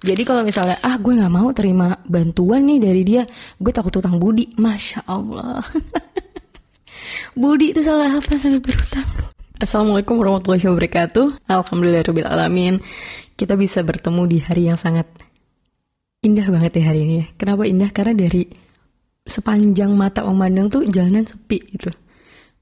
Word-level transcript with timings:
Jadi 0.00 0.22
kalau 0.24 0.40
misalnya 0.40 0.80
ah 0.80 0.96
gue 0.96 1.12
nggak 1.12 1.32
mau 1.32 1.52
terima 1.52 2.00
bantuan 2.08 2.64
nih 2.64 2.80
dari 2.80 3.02
dia, 3.04 3.22
gue 3.60 3.72
takut 3.72 3.92
utang 3.92 4.16
budi. 4.16 4.48
Masya 4.56 5.04
Allah. 5.04 5.60
budi 7.40 7.76
itu 7.76 7.84
salah 7.84 8.16
apa 8.16 8.32
sampai 8.32 8.64
berutang? 8.64 9.08
Assalamualaikum 9.60 10.16
warahmatullahi 10.16 10.64
wabarakatuh. 10.72 11.44
Alhamdulillah 11.44 12.00
alamin. 12.32 12.80
Kita 13.36 13.60
bisa 13.60 13.84
bertemu 13.84 14.22
di 14.24 14.38
hari 14.40 14.72
yang 14.72 14.80
sangat 14.80 15.04
indah 16.24 16.48
banget 16.48 16.80
ya 16.80 16.84
hari 16.88 17.04
ini. 17.04 17.14
Ya. 17.20 17.26
Kenapa 17.36 17.68
indah? 17.68 17.92
Karena 17.92 18.16
dari 18.16 18.48
sepanjang 19.28 19.92
mata 19.92 20.24
memandang 20.24 20.72
tuh 20.72 20.88
jalanan 20.88 21.28
sepi 21.28 21.76
gitu. 21.76 21.92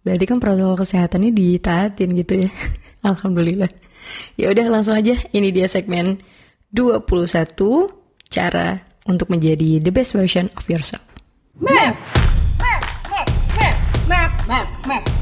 Berarti 0.02 0.26
kan 0.26 0.42
protokol 0.42 0.82
kesehatannya 0.82 1.30
ditaatin 1.30 2.10
gitu 2.18 2.34
ya. 2.46 2.50
Alhamdulillah. 3.06 3.70
Ya 4.34 4.50
udah 4.50 4.66
langsung 4.66 4.98
aja 4.98 5.14
ini 5.30 5.54
dia 5.54 5.70
segmen 5.70 6.18
21 6.68 7.88
cara 8.28 8.84
untuk 9.08 9.32
menjadi 9.32 9.80
the 9.80 9.88
best 9.88 10.12
version 10.12 10.52
of 10.52 10.68
yourself. 10.68 11.00
Maps, 11.56 11.96
maps, 12.60 13.02
maps, 13.08 13.46
maps, 13.56 13.88
maps, 14.04 14.40
maps, 14.44 14.82
maps. 14.84 15.16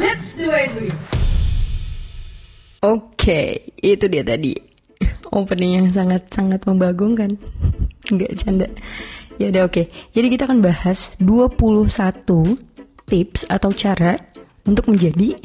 Let's 0.00 0.32
do 0.32 0.48
it. 0.48 0.72
Oke, 2.80 3.12
okay, 3.20 3.48
itu 3.84 4.08
dia 4.08 4.24
tadi 4.24 4.56
opening 5.28 5.84
yang 5.84 5.88
sangat-sangat 5.92 6.64
membagongkan. 6.64 7.36
Enggak 8.08 8.32
canda. 8.40 8.68
Ya 9.36 9.52
udah 9.52 9.68
oke. 9.68 9.76
Okay. 9.76 9.86
Jadi 10.16 10.26
kita 10.32 10.48
akan 10.48 10.64
bahas 10.64 11.20
21 11.20 11.52
tips 13.04 13.44
atau 13.52 13.70
cara 13.76 14.16
untuk 14.64 14.88
menjadi 14.88 15.36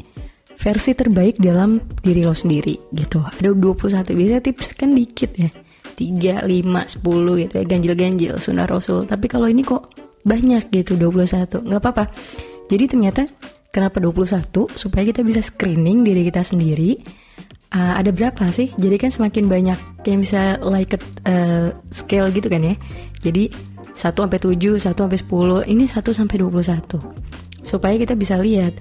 versi 0.60 0.92
terbaik 0.92 1.40
dalam 1.40 1.80
diri 2.04 2.20
lo 2.20 2.36
sendiri 2.36 2.76
gitu. 2.92 3.24
Ada 3.24 3.56
21 3.56 4.12
biasa 4.12 4.44
tips 4.44 4.76
kan 4.76 4.92
dikit 4.92 5.32
ya. 5.40 5.48
3, 5.96 6.48
5, 6.48 7.04
10 7.04 7.42
gitu 7.44 7.54
ya 7.60 7.64
ganjil-ganjil 7.64 8.32
sunnah 8.36 8.68
rasul. 8.68 9.08
Tapi 9.08 9.26
kalau 9.28 9.48
ini 9.48 9.64
kok 9.64 9.88
banyak 10.20 10.68
gitu 10.68 11.00
21. 11.00 11.64
Nggak 11.64 11.80
apa-apa. 11.80 12.04
Jadi 12.68 12.84
ternyata 12.86 13.22
kenapa 13.72 13.98
21 14.04 14.68
supaya 14.76 15.02
kita 15.08 15.24
bisa 15.24 15.40
screening 15.40 16.04
diri 16.04 16.28
kita 16.28 16.44
sendiri. 16.44 17.00
Uh, 17.70 17.94
ada 17.96 18.10
berapa 18.10 18.50
sih? 18.50 18.74
Jadi 18.76 18.96
kan 18.98 19.14
semakin 19.14 19.46
banyak 19.46 19.78
yang 20.02 20.20
bisa 20.20 20.58
like 20.60 20.98
uh, 21.24 21.70
scale 21.88 22.28
gitu 22.34 22.50
kan 22.50 22.60
ya. 22.60 22.74
Jadi 23.22 23.48
1 23.94 24.12
sampai 24.12 24.38
7, 24.42 24.76
1 24.76 24.92
sampai 24.92 25.18
10, 25.18 25.72
ini 25.72 25.84
1 25.86 26.02
sampai 26.10 26.36
21. 26.36 27.00
Supaya 27.62 27.94
kita 27.94 28.18
bisa 28.18 28.40
lihat 28.42 28.74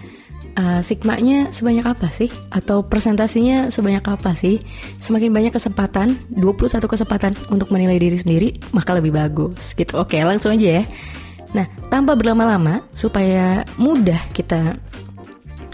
uh, 0.58 0.82
sigmanya 0.82 1.52
sebanyak 1.54 1.86
apa 1.86 2.08
sih? 2.10 2.32
Atau 2.50 2.86
presentasinya 2.88 3.70
sebanyak 3.70 4.06
apa 4.06 4.34
sih? 4.34 4.64
Semakin 4.98 5.30
banyak 5.30 5.54
kesempatan, 5.54 6.18
21 6.34 6.86
kesempatan 6.88 7.34
untuk 7.54 7.70
menilai 7.70 8.00
diri 8.02 8.18
sendiri, 8.18 8.50
maka 8.74 8.98
lebih 8.98 9.14
bagus 9.14 9.76
gitu. 9.78 10.00
Oke, 10.02 10.18
langsung 10.24 10.56
aja 10.56 10.82
ya. 10.82 10.84
Nah, 11.54 11.66
tanpa 11.90 12.14
berlama-lama 12.14 12.86
supaya 12.94 13.66
mudah 13.82 14.22
kita 14.34 14.78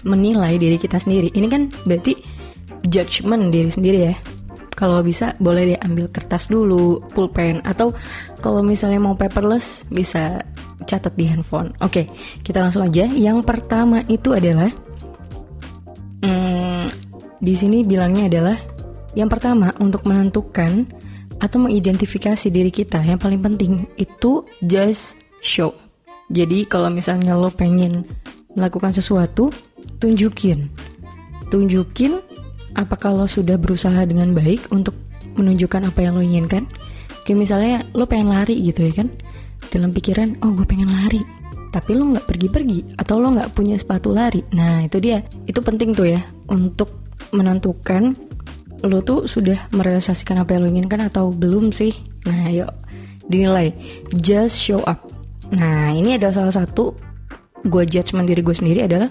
menilai 0.06 0.56
diri 0.56 0.76
kita 0.80 0.96
sendiri. 0.96 1.34
Ini 1.34 1.46
kan 1.50 1.62
berarti 1.84 2.16
judgement 2.86 3.50
diri 3.50 3.68
sendiri 3.68 3.98
ya. 4.12 4.14
Kalau 4.76 5.00
bisa 5.00 5.32
boleh 5.40 5.72
deh 5.72 5.80
ambil 5.80 6.12
kertas 6.12 6.52
dulu, 6.52 7.00
pulpen 7.16 7.64
atau 7.64 7.96
kalau 8.44 8.60
misalnya 8.60 9.00
mau 9.00 9.16
paperless 9.16 9.88
bisa 9.88 10.44
catat 10.84 11.16
di 11.16 11.24
handphone. 11.24 11.72
Oke, 11.80 12.04
kita 12.44 12.60
langsung 12.60 12.84
aja. 12.84 13.08
Yang 13.08 13.46
pertama 13.48 14.04
itu 14.12 14.36
adalah 14.36 14.68
hmm, 16.20 16.84
di 17.40 17.54
sini 17.56 17.80
bilangnya 17.86 18.28
adalah 18.28 18.56
yang 19.16 19.32
pertama 19.32 19.72
untuk 19.80 20.04
menentukan 20.04 20.84
atau 21.40 21.58
mengidentifikasi 21.60 22.48
diri 22.48 22.72
kita 22.72 23.00
yang 23.04 23.20
paling 23.20 23.40
penting 23.40 23.88
itu 23.96 24.44
just 24.64 25.20
show. 25.40 25.72
Jadi 26.28 26.66
kalau 26.68 26.92
misalnya 26.92 27.38
lo 27.38 27.48
pengen 27.48 28.04
melakukan 28.56 28.92
sesuatu, 28.92 29.52
tunjukin. 30.00 30.68
Tunjukin 31.48 32.18
apakah 32.76 33.14
lo 33.14 33.28
sudah 33.30 33.56
berusaha 33.56 34.04
dengan 34.04 34.32
baik 34.32 34.68
untuk 34.72 34.96
menunjukkan 35.36 35.92
apa 35.92 36.00
yang 36.02 36.16
lo 36.16 36.24
inginkan. 36.24 36.64
Kayak 37.22 37.38
misalnya 37.38 37.76
lo 37.92 38.04
pengen 38.08 38.32
lari 38.32 38.58
gitu 38.64 38.86
ya 38.86 39.02
kan 39.02 39.08
dalam 39.76 39.92
pikiran 39.92 40.40
oh 40.40 40.56
gue 40.56 40.64
pengen 40.64 40.88
lari. 40.88 41.20
Tapi 41.68 41.92
lo 41.92 42.16
nggak 42.16 42.24
pergi-pergi 42.24 42.96
atau 42.96 43.20
lo 43.20 43.36
nggak 43.36 43.52
punya 43.52 43.76
sepatu 43.76 44.08
lari. 44.08 44.40
Nah 44.56 44.80
itu 44.80 44.96
dia. 44.96 45.20
Itu 45.44 45.60
penting 45.60 45.92
tuh 45.92 46.08
ya 46.08 46.24
untuk 46.48 47.04
menentukan 47.36 48.16
lo 48.84 49.00
tuh 49.04 49.28
sudah 49.28 49.68
merealisasikan 49.76 50.40
apa 50.40 50.56
yang 50.56 50.64
lo 50.64 50.68
inginkan 50.72 51.04
atau 51.04 51.28
belum 51.28 51.76
sih. 51.76 51.92
Nah 52.24 52.48
yuk 52.48 52.72
dinilai. 53.28 53.76
Just 54.16 54.56
show 54.56 54.80
up. 54.88 55.04
Nah 55.52 55.92
ini 55.92 56.16
adalah 56.16 56.32
salah 56.32 56.54
satu 56.56 56.96
gue 57.66 57.82
judgement 57.84 58.24
diri 58.24 58.40
gue 58.40 58.56
sendiri 58.56 58.86
adalah 58.86 59.10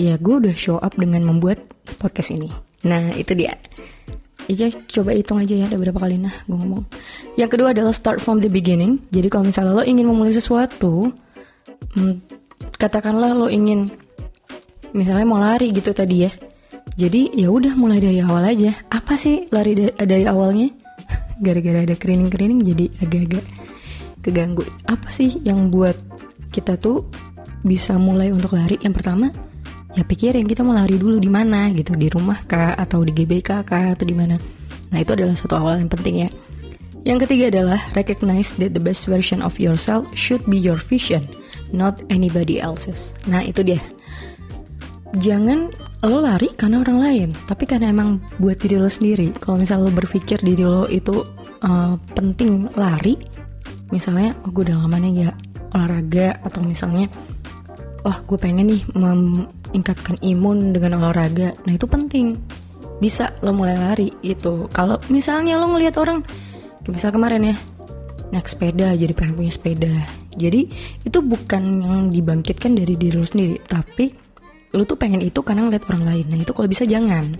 ya 0.00 0.16
gue 0.16 0.34
udah 0.40 0.56
show 0.56 0.80
up 0.80 0.96
dengan 0.96 1.26
membuat 1.26 1.60
podcast 2.00 2.32
ini. 2.32 2.48
Nah 2.88 3.12
itu 3.12 3.36
dia 3.36 3.54
Iya 4.50 4.74
coba 4.90 5.14
hitung 5.14 5.38
aja 5.38 5.54
ya 5.54 5.64
ada 5.70 5.78
berapa 5.78 5.98
kali. 5.98 6.18
Nah 6.18 6.34
gue 6.46 6.56
ngomong. 6.58 6.82
Yang 7.38 7.50
kedua 7.58 7.70
adalah 7.70 7.94
start 7.94 8.18
from 8.18 8.42
the 8.42 8.50
beginning. 8.50 9.02
Jadi 9.14 9.28
kalau 9.30 9.46
misalnya 9.46 9.72
lo 9.78 9.84
ingin 9.86 10.06
memulai 10.08 10.34
sesuatu 10.34 11.14
hmm, 11.94 12.42
Katakanlah 12.82 13.30
lo 13.38 13.46
ingin 13.46 13.86
Misalnya 14.92 15.24
mau 15.24 15.40
lari 15.40 15.72
gitu 15.72 15.94
tadi 15.96 16.28
ya. 16.28 16.30
Jadi 16.98 17.32
ya 17.32 17.48
udah 17.48 17.72
mulai 17.78 18.02
dari 18.02 18.20
awal 18.20 18.44
aja. 18.44 18.76
Apa 18.92 19.16
sih 19.16 19.48
lari 19.48 19.72
da 19.72 19.88
dari 20.04 20.28
awalnya? 20.28 20.68
Gara-gara 21.44 21.88
ada 21.88 21.96
kerining-kerining 21.96 22.60
jadi 22.60 22.84
agak-agak 23.00 23.44
keganggu. 24.20 24.68
Apa 24.84 25.08
sih 25.08 25.40
yang 25.40 25.72
buat 25.72 25.96
kita 26.52 26.76
tuh 26.76 27.08
bisa 27.64 27.96
mulai 27.96 28.28
untuk 28.36 28.52
lari? 28.52 28.76
Yang 28.84 29.00
pertama 29.00 29.32
ya 29.92 30.02
pikirin 30.04 30.48
kita 30.48 30.64
mau 30.64 30.76
lari 30.76 30.96
dulu 30.96 31.20
di 31.20 31.28
mana 31.28 31.68
gitu. 31.72 31.96
Di 31.96 32.08
rumah 32.12 32.40
kah 32.44 32.76
atau 32.76 33.04
di 33.04 33.12
GBK 33.12 33.64
kah 33.64 33.92
atau 33.92 34.04
di 34.04 34.14
mana. 34.16 34.36
Nah 34.92 34.98
itu 35.00 35.12
adalah 35.16 35.36
satu 35.36 35.56
awal 35.56 35.80
yang 35.80 35.90
penting 35.92 36.26
ya. 36.26 36.30
Yang 37.02 37.26
ketiga 37.26 37.44
adalah 37.50 37.80
recognize 37.98 38.54
that 38.62 38.78
the 38.78 38.82
best 38.82 39.10
version 39.10 39.42
of 39.42 39.58
yourself 39.58 40.06
should 40.14 40.42
be 40.46 40.54
your 40.54 40.78
vision 40.78 41.26
not 41.74 41.98
anybody 42.12 42.60
else's. 42.60 43.16
Nah 43.26 43.42
itu 43.42 43.64
dia. 43.64 43.80
Jangan 45.18 45.68
lo 46.02 46.18
lari 46.18 46.50
karena 46.58 46.82
orang 46.82 46.98
lain 46.98 47.28
tapi 47.46 47.62
karena 47.62 47.92
emang 47.92 48.20
buat 48.38 48.60
diri 48.60 48.78
lo 48.78 48.88
sendiri. 48.88 49.34
Kalau 49.40 49.60
misal 49.60 49.82
lo 49.82 49.90
berpikir 49.90 50.38
diri 50.40 50.64
lo 50.64 50.86
itu 50.86 51.24
uh, 51.64 51.94
penting 52.14 52.70
lari 52.76 53.16
misalnya 53.92 54.32
oh, 54.42 54.50
gue 54.50 54.72
udah 54.72 54.76
lama 54.82 54.96
nih 54.96 55.28
gak 55.28 55.36
olahraga 55.76 56.28
atau 56.42 56.64
misalnya 56.64 57.12
wah 58.02 58.18
gue 58.24 58.38
pengen 58.40 58.72
nih 58.72 58.82
meningkatkan 59.72 60.20
imun 60.20 60.76
dengan 60.76 61.00
olahraga. 61.00 61.56
Nah 61.64 61.72
itu 61.72 61.88
penting. 61.88 62.36
Bisa 63.00 63.32
lo 63.40 63.56
mulai 63.56 63.80
lari 63.80 64.12
gitu. 64.20 64.68
Kalau 64.68 65.00
misalnya 65.08 65.56
lo 65.56 65.72
ngelihat 65.72 65.96
orang 65.96 66.20
misal 66.84 67.08
kemarin 67.08 67.54
ya 67.54 67.56
naik 68.36 68.48
sepeda 68.48 68.92
jadi 68.92 69.12
pengen 69.16 69.34
punya 69.40 69.52
sepeda. 69.52 69.94
Jadi 70.36 70.68
itu 71.08 71.18
bukan 71.24 71.62
yang 71.80 72.12
dibangkitkan 72.12 72.76
dari 72.76 72.94
diri 73.00 73.16
lo 73.16 73.24
sendiri 73.24 73.56
tapi 73.64 74.12
lo 74.76 74.84
tuh 74.84 74.96
pengen 75.00 75.24
itu 75.24 75.40
karena 75.40 75.64
ngeliat 75.64 75.88
orang 75.88 76.04
lain. 76.04 76.26
Nah 76.28 76.38
itu 76.44 76.52
kalau 76.52 76.68
bisa 76.68 76.84
jangan 76.84 77.32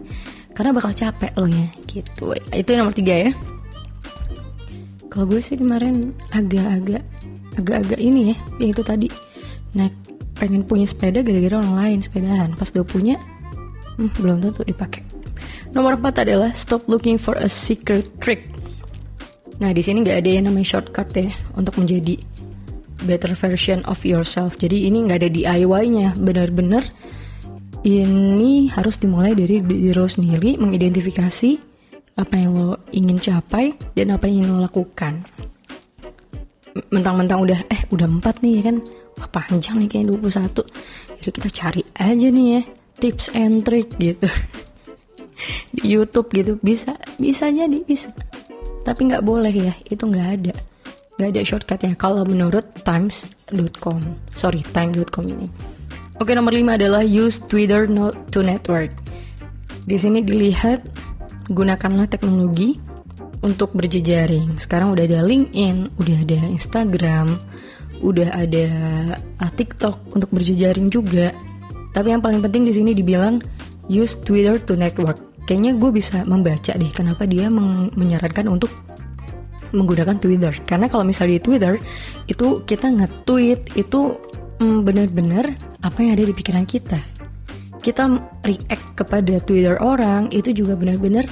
karena 0.57 0.73
bakal 0.73 0.97
capek 0.97 1.33
lo 1.37 1.47
ya 1.47 1.69
gitu. 1.85 2.33
Itu 2.49 2.71
nomor 2.73 2.97
tiga 2.97 3.29
ya. 3.29 3.33
Kalau 5.13 5.29
gue 5.29 5.45
sih 5.45 5.61
kemarin 5.61 6.17
agak-agak 6.33 7.05
agak-agak 7.61 8.01
ini 8.01 8.33
ya 8.33 8.37
yang 8.65 8.71
itu 8.73 8.81
tadi 8.81 9.09
naik 9.77 9.93
pengen 10.43 10.67
punya 10.67 10.91
sepeda 10.91 11.23
gara-gara 11.23 11.63
orang 11.63 11.75
lain 11.79 11.99
sepedahan 12.03 12.51
pas 12.59 12.67
udah 12.75 12.83
punya 12.83 13.15
hmm, 13.95 14.11
belum 14.19 14.43
tentu 14.43 14.67
dipakai. 14.67 15.07
Nomor 15.71 16.03
4 16.03 16.27
adalah 16.27 16.51
stop 16.51 16.91
looking 16.91 17.15
for 17.15 17.39
a 17.39 17.47
secret 17.47 18.11
trick. 18.19 18.51
Nah 19.63 19.71
di 19.71 19.79
sini 19.87 20.03
nggak 20.03 20.19
ada 20.19 20.31
yang 20.35 20.51
namanya 20.51 20.67
shortcut 20.67 21.15
ya 21.15 21.31
untuk 21.55 21.79
menjadi 21.79 22.19
better 23.07 23.39
version 23.39 23.87
of 23.87 24.03
yourself. 24.03 24.59
Jadi 24.59 24.91
ini 24.91 25.07
nggak 25.07 25.23
ada 25.23 25.31
DIY-nya 25.31 26.19
benar-benar 26.19 26.83
ini 27.87 28.67
harus 28.75 28.99
dimulai 28.99 29.39
dari 29.39 29.63
diri 29.63 29.95
lo 29.95 30.11
sendiri 30.11 30.59
mengidentifikasi 30.59 31.51
apa 32.19 32.35
yang 32.35 32.53
lo 32.59 32.83
ingin 32.91 33.19
capai 33.23 33.71
dan 33.95 34.11
apa 34.11 34.27
yang 34.27 34.43
ingin 34.43 34.59
lo 34.59 34.67
lakukan. 34.67 35.23
Mentang-mentang 36.91 37.39
udah 37.39 37.59
eh 37.71 37.87
udah 37.95 38.11
empat 38.11 38.43
nih 38.43 38.53
ya 38.59 38.63
kan 38.73 38.77
panjang 39.33 39.81
nih 39.81 39.89
kayak 39.89 40.07
21 40.19 40.65
jadi 41.23 41.31
kita 41.31 41.49
cari 41.55 41.83
aja 41.97 42.29
nih 42.29 42.47
ya 42.59 42.63
tips 42.99 43.31
and 43.35 43.63
trick 43.67 43.91
gitu. 43.99 44.31
Di 45.75 45.83
YouTube 45.87 46.31
gitu 46.31 46.59
bisa 46.63 46.95
bisa 47.19 47.51
jadi 47.51 47.83
bisa. 47.83 48.11
Tapi 48.83 49.11
nggak 49.11 49.23
boleh 49.27 49.51
ya 49.51 49.75
itu 49.87 50.03
nggak 50.07 50.29
ada. 50.39 50.55
Nggak 51.19 51.29
ada 51.31 51.41
shortcutnya. 51.43 51.93
Kalau 51.99 52.23
menurut 52.27 52.67
times.com 52.87 53.99
sorry 54.35 54.63
time.com 54.71 55.25
ini. 55.27 55.47
Oke 56.23 56.39
nomor 56.39 56.55
5 56.55 56.79
adalah 56.79 57.03
use 57.03 57.43
Twitter 57.43 57.91
not 57.91 58.15
to 58.31 58.47
network. 58.47 58.95
Di 59.83 59.99
sini 59.99 60.23
dilihat 60.23 60.87
gunakanlah 61.51 62.07
teknologi 62.07 62.79
untuk 63.43 63.75
berjejaring. 63.75 64.59
Sekarang 64.63 64.95
udah 64.95 65.03
ada 65.03 65.27
LinkedIn, 65.27 65.99
udah 65.99 66.17
ada 66.23 66.39
Instagram, 66.55 67.35
udah 68.03 68.29
ada 68.35 68.67
uh, 69.39 69.51
TikTok 69.55 70.13
untuk 70.13 70.29
berjejaring 70.35 70.91
juga. 70.91 71.31
Tapi 71.95 72.13
yang 72.13 72.21
paling 72.21 72.43
penting 72.43 72.69
di 72.69 72.73
sini 72.75 72.91
dibilang 72.93 73.39
use 73.87 74.19
Twitter 74.21 74.59
to 74.59 74.75
network. 74.75 75.17
Kayaknya 75.47 75.73
gue 75.79 75.91
bisa 75.91 76.23
membaca 76.27 76.73
deh 76.75 76.93
kenapa 76.95 77.27
dia 77.27 77.51
menyarankan 77.95 78.47
untuk 78.51 78.71
menggunakan 79.73 80.19
Twitter. 80.19 80.53
Karena 80.67 80.87
kalau 80.87 81.03
misalnya 81.07 81.41
di 81.41 81.43
Twitter 81.43 81.75
itu 82.29 82.63
kita 82.63 82.93
nge-tweet 82.93 83.75
itu 83.75 84.19
mm, 84.61 84.79
benar-benar 84.87 85.45
apa 85.83 85.99
yang 86.05 86.13
ada 86.15 86.25
di 86.29 86.35
pikiran 86.35 86.67
kita. 86.67 87.01
Kita 87.83 88.07
react 88.47 88.87
kepada 88.95 89.43
Twitter 89.43 89.75
orang 89.83 90.31
itu 90.31 90.55
juga 90.55 90.79
benar-benar 90.79 91.27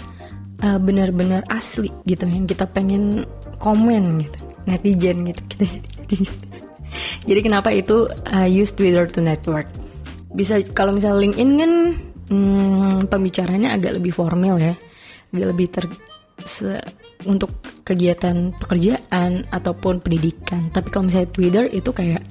uh, 0.66 0.78
benar-benar 0.82 1.46
asli 1.46 1.94
gitu 2.04 2.26
yang 2.26 2.50
kita 2.50 2.66
pengen 2.66 3.22
komen 3.62 4.26
gitu 4.26 4.49
netizen 4.68 5.28
gitu. 5.28 5.42
Kita 5.48 5.64
jadi 5.64 5.88
netizen. 6.00 6.38
Jadi 7.22 7.40
kenapa 7.40 7.70
itu 7.70 8.10
uh, 8.10 8.48
use 8.50 8.74
Twitter 8.74 9.06
to 9.06 9.22
network? 9.22 9.70
Bisa 10.34 10.58
kalau 10.74 10.94
misalnya 10.94 11.22
LinkedIn 11.22 11.50
kan 11.58 11.72
hmm, 12.30 12.96
pembicaranya 13.06 13.78
agak 13.78 14.00
lebih 14.02 14.10
formal 14.10 14.58
ya. 14.58 14.74
Agak 15.30 15.46
lebih 15.54 15.66
ter 15.70 15.84
se, 16.42 16.82
untuk 17.28 17.52
kegiatan 17.86 18.50
pekerjaan 18.58 19.46
ataupun 19.54 20.02
pendidikan. 20.02 20.70
Tapi 20.74 20.88
kalau 20.90 21.06
misalnya 21.06 21.30
Twitter 21.30 21.64
itu 21.70 21.90
kayak 21.94 22.22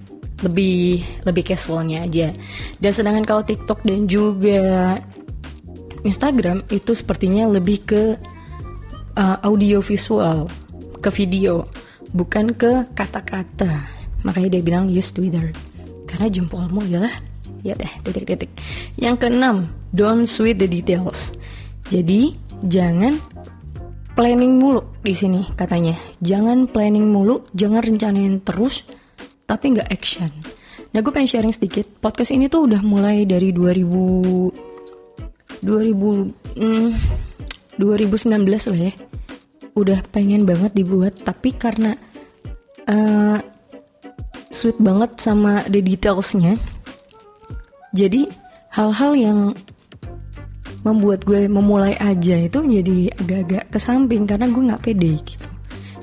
lebih 0.44 1.04
lebih 1.28 1.44
casualnya 1.44 2.08
aja. 2.08 2.32
Dan 2.80 2.92
sedangkan 2.92 3.26
kalau 3.28 3.44
TikTok 3.44 3.84
dan 3.84 4.08
juga 4.08 5.00
Instagram 6.04 6.64
itu 6.72 6.96
sepertinya 6.96 7.48
lebih 7.52 7.84
ke 7.84 8.04
uh, 9.20 9.38
audio 9.44 9.84
visual, 9.84 10.48
ke 11.04 11.12
video, 11.12 11.68
bukan 12.14 12.56
ke 12.56 12.88
kata-kata. 12.96 13.88
Makanya 14.26 14.60
dia 14.60 14.64
bilang 14.64 14.86
use 14.90 15.14
Twitter. 15.14 15.54
Karena 16.10 16.28
jempolmu 16.28 16.84
adalah 16.86 17.14
ya 17.62 17.76
deh 17.76 17.92
titik-titik. 18.04 18.50
Yang 18.98 19.16
keenam, 19.28 19.68
don't 19.94 20.26
sweat 20.26 20.58
the 20.58 20.68
details. 20.68 21.34
Jadi 21.90 22.34
jangan 22.66 23.18
planning 24.18 24.60
mulu 24.60 24.84
di 25.02 25.14
sini 25.16 25.48
katanya. 25.56 25.96
Jangan 26.20 26.68
planning 26.68 27.08
mulu, 27.08 27.48
jangan 27.56 27.82
rencanain 27.86 28.42
terus, 28.44 28.84
tapi 29.46 29.78
nggak 29.78 29.90
action. 29.90 30.30
Nah 30.90 31.00
gue 31.06 31.14
pengen 31.14 31.30
sharing 31.30 31.54
sedikit. 31.54 31.86
Podcast 32.02 32.34
ini 32.34 32.50
tuh 32.50 32.66
udah 32.66 32.82
mulai 32.82 33.24
dari 33.24 33.54
2000 33.54 34.70
2000 35.60 36.56
hmm, 36.56 36.90
2019 37.76 38.72
lah 38.72 38.80
ya 38.80 38.94
udah 39.80 40.00
pengen 40.12 40.44
banget 40.44 40.76
dibuat 40.76 41.16
tapi 41.24 41.56
karena 41.56 41.96
uh, 42.88 43.40
sweet 44.52 44.78
banget 44.82 45.16
sama 45.18 45.64
the 45.72 45.80
detailsnya 45.80 46.60
jadi 47.96 48.30
hal-hal 48.70 49.12
yang 49.18 49.40
membuat 50.84 51.28
gue 51.28 51.50
memulai 51.50 51.98
aja 52.00 52.40
itu 52.40 52.60
jadi 52.64 53.12
agak-agak 53.20 53.64
ke 53.74 53.80
samping 53.82 54.24
karena 54.24 54.48
gue 54.48 54.64
nggak 54.72 54.84
pede 54.84 55.12
gitu. 55.26 55.48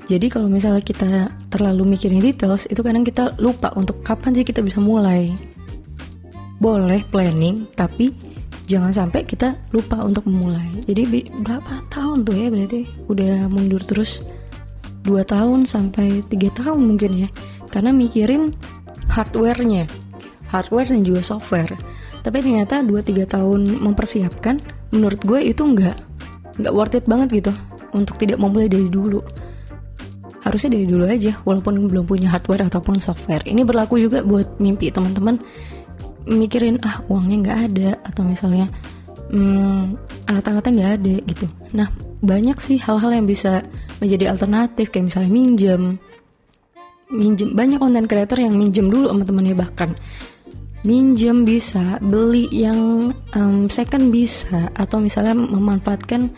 Jadi 0.07 0.27
kalau 0.31 0.47
misalnya 0.47 0.85
kita 0.85 1.27
terlalu 1.51 1.97
mikirin 1.97 2.23
details 2.23 2.69
itu 2.71 2.79
kadang 2.79 3.03
kita 3.03 3.35
lupa 3.43 3.75
untuk 3.75 4.05
kapan 4.07 4.39
sih 4.39 4.47
kita 4.47 4.63
bisa 4.63 4.79
mulai. 4.79 5.35
Boleh 6.63 7.03
planning 7.11 7.67
tapi 7.75 8.15
jangan 8.67 8.93
sampai 8.93 9.23
kita 9.23 9.55
lupa 9.71 10.03
untuk 10.03 10.27
memulai. 10.27 10.67
Jadi 10.85 11.31
berapa 11.43 11.87
tahun 11.89 12.27
tuh 12.27 12.35
ya 12.35 12.51
berarti? 12.51 12.83
Udah 13.07 13.47
mundur 13.47 13.81
terus 13.87 14.27
dua 15.07 15.23
tahun 15.23 15.65
sampai 15.65 16.27
tiga 16.27 16.51
tahun 16.53 16.83
mungkin 16.83 17.27
ya. 17.27 17.29
Karena 17.71 17.95
mikirin 17.95 18.51
hardwarenya. 19.11 19.87
Hardware 20.51 20.91
dan 20.95 21.03
juga 21.03 21.23
software. 21.23 21.75
Tapi 22.23 22.43
ternyata 22.43 22.83
2-3 22.83 23.27
tahun 23.27 23.83
mempersiapkan 23.83 24.59
menurut 24.91 25.23
gue 25.23 25.47
itu 25.47 25.63
nggak 25.63 25.97
nggak 26.59 26.75
worth 26.75 26.99
it 26.99 27.07
banget 27.07 27.43
gitu. 27.43 27.53
Untuk 27.95 28.19
tidak 28.19 28.43
memulai 28.43 28.67
dari 28.71 28.91
dulu. 28.91 29.23
Harusnya 30.43 30.79
dari 30.79 30.87
dulu 30.87 31.07
aja 31.07 31.39
walaupun 31.43 31.91
belum 31.91 32.07
punya 32.07 32.31
hardware 32.31 32.67
ataupun 32.71 33.03
software. 33.03 33.43
Ini 33.43 33.67
berlaku 33.67 33.99
juga 33.99 34.23
buat 34.23 34.59
mimpi 34.63 34.95
teman-teman 34.95 35.39
mikirin 36.27 36.83
ah 36.83 37.01
uangnya 37.07 37.37
nggak 37.43 37.59
ada 37.71 37.89
atau 38.03 38.23
misalnya 38.27 38.67
hmm, 39.31 39.95
alat-alatnya 40.27 40.73
nggak 40.75 40.93
ada 41.01 41.15
gitu. 41.27 41.47
Nah 41.79 41.89
banyak 42.23 42.59
sih 42.59 42.79
hal-hal 42.83 43.15
yang 43.15 43.27
bisa 43.27 43.63
menjadi 44.03 44.35
alternatif 44.35 44.91
kayak 44.91 45.09
misalnya 45.11 45.31
minjem. 45.31 45.83
Minjem 47.07 47.55
banyak 47.55 47.79
konten 47.79 48.11
creator 48.11 48.39
yang 48.43 48.59
minjem 48.59 48.91
dulu 48.91 49.11
sama 49.11 49.23
temennya 49.23 49.57
bahkan. 49.57 49.91
Minjem 50.87 51.43
bisa 51.47 51.99
beli 51.99 52.47
yang 52.51 53.11
um, 53.35 53.67
second 53.67 54.11
bisa 54.11 54.71
atau 54.75 55.03
misalnya 55.03 55.35
memanfaatkan 55.35 56.31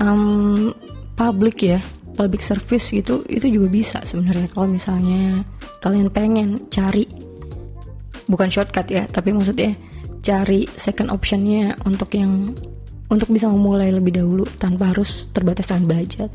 um, 0.00 0.72
public 1.16 1.64
ya 1.64 1.80
public 2.14 2.42
service 2.46 2.94
gitu 2.94 3.26
itu 3.26 3.50
juga 3.50 3.68
bisa 3.68 3.98
sebenarnya 4.06 4.46
kalau 4.54 4.70
misalnya 4.70 5.42
kalian 5.82 6.08
pengen 6.14 6.70
cari 6.70 7.04
bukan 8.28 8.48
shortcut 8.48 8.88
ya 8.88 9.04
tapi 9.08 9.32
maksudnya 9.32 9.74
cari 10.24 10.64
second 10.74 11.12
optionnya 11.12 11.76
untuk 11.84 12.16
yang 12.16 12.56
untuk 13.12 13.28
bisa 13.28 13.46
memulai 13.52 13.92
lebih 13.92 14.16
dahulu 14.16 14.48
tanpa 14.56 14.96
harus 14.96 15.28
terbatas 15.30 15.68
dengan 15.68 16.00
budget. 16.00 16.32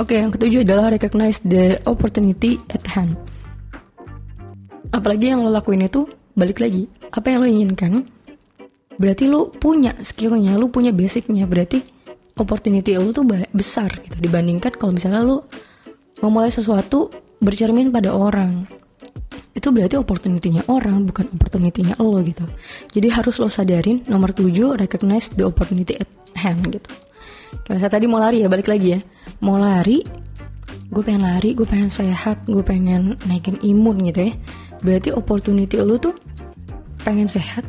Oke, 0.00 0.16
yang 0.16 0.32
ketujuh 0.32 0.64
adalah 0.64 0.88
recognize 0.88 1.44
the 1.44 1.76
opportunity 1.84 2.56
at 2.72 2.80
hand. 2.88 3.20
Apalagi 4.90 5.28
yang 5.28 5.44
lo 5.44 5.52
lakuin 5.52 5.84
itu 5.84 6.08
balik 6.32 6.64
lagi 6.64 6.88
apa 7.12 7.26
yang 7.28 7.44
lo 7.44 7.46
inginkan, 7.46 7.92
berarti 8.96 9.28
lo 9.28 9.52
punya 9.52 9.92
skillnya, 10.00 10.56
lo 10.56 10.72
punya 10.72 10.90
basicnya, 10.90 11.44
berarti 11.44 11.84
opportunity 12.40 12.96
lo 12.96 13.12
tuh 13.12 13.28
besar 13.52 13.92
gitu 14.00 14.16
dibandingkan 14.16 14.72
kalau 14.72 14.96
misalnya 14.96 15.20
lo 15.20 15.44
memulai 16.24 16.48
sesuatu 16.48 17.12
bercermin 17.44 17.92
pada 17.92 18.16
orang 18.16 18.64
itu 19.50 19.68
berarti 19.74 19.98
opportunity-nya 19.98 20.62
orang 20.70 21.10
bukan 21.10 21.26
opportunity-nya 21.34 21.98
lo 21.98 22.22
gitu. 22.22 22.46
Jadi 22.94 23.08
harus 23.10 23.42
lo 23.42 23.50
sadarin 23.50 23.98
nomor 24.06 24.30
7 24.30 24.78
recognize 24.78 25.34
the 25.34 25.42
opportunity 25.42 25.98
at 25.98 26.06
hand 26.38 26.62
gitu. 26.70 26.90
Kayak 27.66 27.82
misalnya 27.82 27.94
tadi 27.98 28.06
mau 28.06 28.20
lari 28.22 28.46
ya 28.46 28.48
balik 28.48 28.70
lagi 28.70 28.94
ya. 28.94 29.00
Mau 29.42 29.58
lari 29.58 30.06
gue 30.90 31.02
pengen 31.02 31.22
lari 31.26 31.54
gue 31.54 31.66
pengen 31.66 31.90
sehat 31.90 32.46
gue 32.46 32.62
pengen 32.62 33.18
naikin 33.26 33.58
imun 33.58 34.06
gitu 34.06 34.30
ya. 34.30 34.32
Berarti 34.86 35.10
opportunity 35.10 35.82
lo 35.82 35.98
tuh 35.98 36.14
pengen 37.02 37.26
sehat 37.26 37.66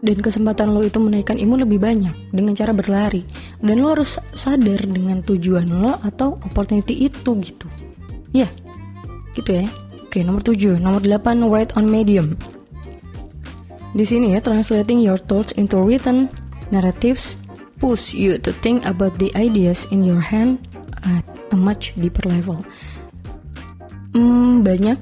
dan 0.00 0.16
kesempatan 0.16 0.72
lo 0.72 0.80
itu 0.80 0.96
menaikkan 0.96 1.36
imun 1.36 1.68
lebih 1.68 1.76
banyak 1.76 2.32
dengan 2.32 2.56
cara 2.56 2.72
berlari. 2.72 3.28
Dan 3.60 3.84
lo 3.84 3.92
harus 3.92 4.16
sadar 4.32 4.88
dengan 4.88 5.20
tujuan 5.20 5.68
lo 5.68 6.00
atau 6.00 6.40
opportunity 6.40 7.04
itu 7.04 7.36
gitu. 7.44 7.68
Ya 8.32 8.48
gitu 9.36 9.62
ya 9.62 9.66
Oke, 10.10 10.26
nomor 10.26 10.42
7. 10.42 10.82
Nomor 10.82 11.06
8, 11.06 11.46
write 11.46 11.70
on 11.78 11.86
medium. 11.86 12.34
Di 13.94 14.02
sini 14.02 14.34
ya, 14.34 14.42
translating 14.42 14.98
your 14.98 15.14
thoughts 15.14 15.54
into 15.54 15.78
written 15.78 16.26
narratives 16.74 17.38
push 17.78 18.10
you 18.10 18.34
to 18.42 18.50
think 18.50 18.82
about 18.90 19.14
the 19.22 19.30
ideas 19.38 19.86
in 19.94 20.02
your 20.02 20.18
hand 20.18 20.58
at 21.06 21.22
a 21.54 21.56
much 21.56 21.94
deeper 21.94 22.26
level. 22.26 22.58
Hmm, 24.10 24.66
banyak 24.66 24.98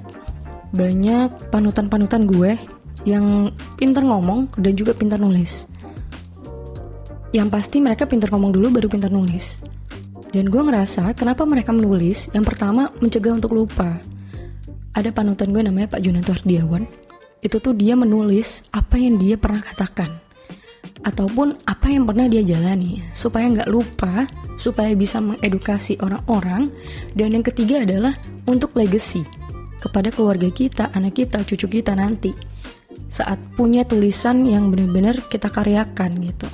banyak 0.77 1.33
panutan-panutan 1.49 2.29
gue 2.29 2.61
yang 3.09 3.49
pintar 3.81 4.05
ngomong 4.05 4.53
dan 4.61 4.77
juga 4.77 4.93
pintar 4.93 5.25
nulis. 5.25 5.65
Yang 7.33 7.49
pasti 7.49 7.81
mereka 7.81 8.05
pintar 8.05 8.29
ngomong 8.29 8.53
dulu 8.53 8.77
baru 8.77 8.93
pintar 8.93 9.09
nulis. 9.09 9.57
Dan 10.37 10.53
gue 10.53 10.61
ngerasa 10.61 11.17
kenapa 11.17 11.49
mereka 11.49 11.73
menulis, 11.73 12.29
yang 12.37 12.45
pertama 12.45 12.93
mencegah 13.01 13.33
untuk 13.33 13.57
lupa 13.57 13.97
ada 14.99 15.15
panutan 15.15 15.55
gue 15.55 15.63
namanya 15.63 15.95
Pak 15.95 16.03
Junanto 16.03 16.35
Hardiawan 16.35 16.87
itu 17.39 17.63
tuh 17.63 17.75
dia 17.75 17.95
menulis 17.95 18.67
apa 18.75 18.99
yang 18.99 19.19
dia 19.19 19.39
pernah 19.39 19.63
katakan. 19.63 20.11
Ataupun 21.07 21.55
apa 21.63 21.87
yang 21.87 22.03
pernah 22.03 22.27
dia 22.27 22.43
jalani. 22.43 22.99
Supaya 23.15 23.47
nggak 23.47 23.71
lupa 23.71 24.27
supaya 24.59 24.91
bisa 24.99 25.23
mengedukasi 25.23 26.03
orang-orang. 26.03 26.67
Dan 27.15 27.39
yang 27.39 27.45
ketiga 27.47 27.87
adalah 27.87 28.19
untuk 28.51 28.75
legacy. 28.75 29.23
Kepada 29.79 30.11
keluarga 30.11 30.51
kita 30.51 30.91
anak 30.91 31.23
kita 31.23 31.47
cucu 31.47 31.79
kita 31.79 31.95
nanti. 31.95 32.35
Saat 33.07 33.39
punya 33.55 33.87
tulisan 33.87 34.43
yang 34.43 34.75
benar-benar 34.75 35.23
kita 35.31 35.47
karyakan 35.47 36.19
gitu. 36.19 36.51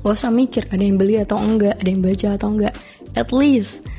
Gak 0.00 0.16
usah 0.16 0.32
mikir 0.32 0.64
ada 0.70 0.80
yang 0.80 0.96
beli 0.96 1.20
atau 1.20 1.36
enggak 1.36 1.76
ada 1.76 1.88
yang 1.90 2.00
baca 2.00 2.28
atau 2.38 2.48
enggak. 2.54 2.74
At 3.18 3.34
least 3.34 3.90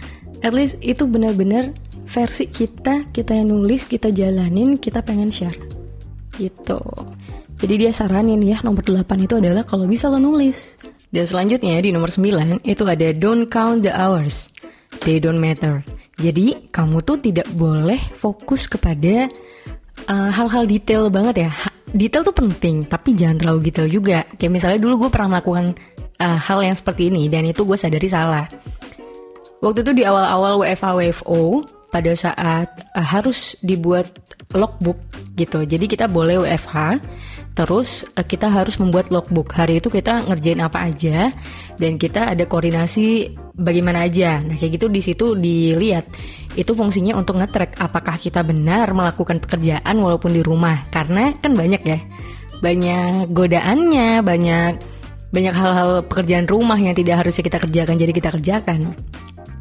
at 0.41 0.55
least 0.55 0.79
itu 0.79 1.03
benar-benar 1.03 1.75
versi 2.11 2.51
kita 2.51 3.07
kita 3.15 3.31
yang 3.39 3.55
nulis 3.55 3.87
kita 3.87 4.11
jalanin 4.11 4.75
kita 4.75 4.99
pengen 4.99 5.31
share 5.31 5.55
gitu 6.35 6.83
jadi 7.63 7.87
dia 7.87 7.91
saranin 7.95 8.43
ya 8.43 8.59
nomor 8.61 8.83
8 8.83 9.07
itu 9.23 9.39
adalah 9.39 9.63
kalau 9.63 9.87
bisa 9.87 10.11
lo 10.11 10.19
nulis 10.19 10.81
Dan 11.11 11.27
selanjutnya 11.27 11.75
di 11.83 11.91
nomor 11.91 12.07
9 12.07 12.63
itu 12.63 12.83
ada 12.87 13.11
don't 13.11 13.51
count 13.51 13.83
the 13.83 13.91
hours. 13.91 14.47
They 15.03 15.19
don't 15.19 15.43
matter. 15.43 15.83
Jadi 16.15 16.71
kamu 16.71 17.03
tuh 17.03 17.19
tidak 17.19 17.51
boleh 17.51 17.99
fokus 18.15 18.71
kepada 18.71 19.27
uh, 20.07 20.29
hal-hal 20.31 20.63
uh, 20.63 20.69
detail 20.71 21.11
banget 21.11 21.47
ya. 21.47 21.51
Detail 21.91 22.23
tuh 22.23 22.31
penting, 22.31 22.87
tapi 22.87 23.11
jangan 23.11 23.43
terlalu 23.43 23.59
detail 23.67 23.91
juga. 23.91 24.23
Kayak 24.39 24.51
misalnya 24.55 24.79
dulu 24.79 25.07
gue 25.07 25.09
pernah 25.11 25.35
melakukan 25.35 25.75
uh, 26.23 26.39
hal 26.39 26.63
yang 26.63 26.79
seperti 26.79 27.11
ini 27.11 27.27
dan 27.27 27.43
itu 27.43 27.67
gue 27.67 27.75
sadari 27.75 28.07
salah. 28.07 28.47
Waktu 29.59 29.83
itu 29.83 29.91
di 29.91 30.03
awal-awal 30.07 30.63
WFA 30.63 30.95
WFO 30.95 31.67
pada 31.91 32.15
saat 32.15 32.71
uh, 32.95 33.05
harus 33.05 33.59
dibuat 33.59 34.07
logbook 34.55 34.97
gitu. 35.35 35.63
Jadi 35.67 35.85
kita 35.91 36.07
boleh 36.07 36.39
WFH 36.41 36.99
Terus 37.51 38.07
uh, 38.15 38.23
kita 38.23 38.47
harus 38.47 38.79
membuat 38.79 39.11
logbook. 39.11 39.51
Hari 39.51 39.83
itu 39.83 39.91
kita 39.91 40.23
ngerjain 40.23 40.63
apa 40.63 40.87
aja 40.87 41.35
dan 41.75 41.99
kita 41.99 42.31
ada 42.31 42.47
koordinasi 42.47 43.35
bagaimana 43.59 44.07
aja. 44.07 44.39
Nah, 44.39 44.55
kayak 44.55 44.79
gitu 44.79 44.87
di 44.87 45.01
situ 45.03 45.35
dilihat 45.35 46.07
itu 46.55 46.71
fungsinya 46.71 47.19
untuk 47.19 47.39
ngetrack 47.43 47.75
apakah 47.79 48.15
kita 48.15 48.39
benar 48.43 48.95
melakukan 48.95 49.43
pekerjaan 49.43 49.95
walaupun 49.99 50.31
di 50.31 50.41
rumah. 50.41 50.87
Karena 50.87 51.35
kan 51.43 51.51
banyak 51.51 51.83
ya. 51.83 51.99
Banyak 52.63 53.33
godaannya, 53.35 54.23
banyak 54.23 54.71
banyak 55.31 55.55
hal-hal 55.55 55.91
pekerjaan 56.07 56.47
rumah 56.47 56.79
yang 56.79 56.95
tidak 56.95 57.23
harusnya 57.23 57.43
kita 57.43 57.59
kerjakan 57.59 57.95
jadi 57.99 58.13
kita 58.15 58.29
kerjakan. 58.31 58.95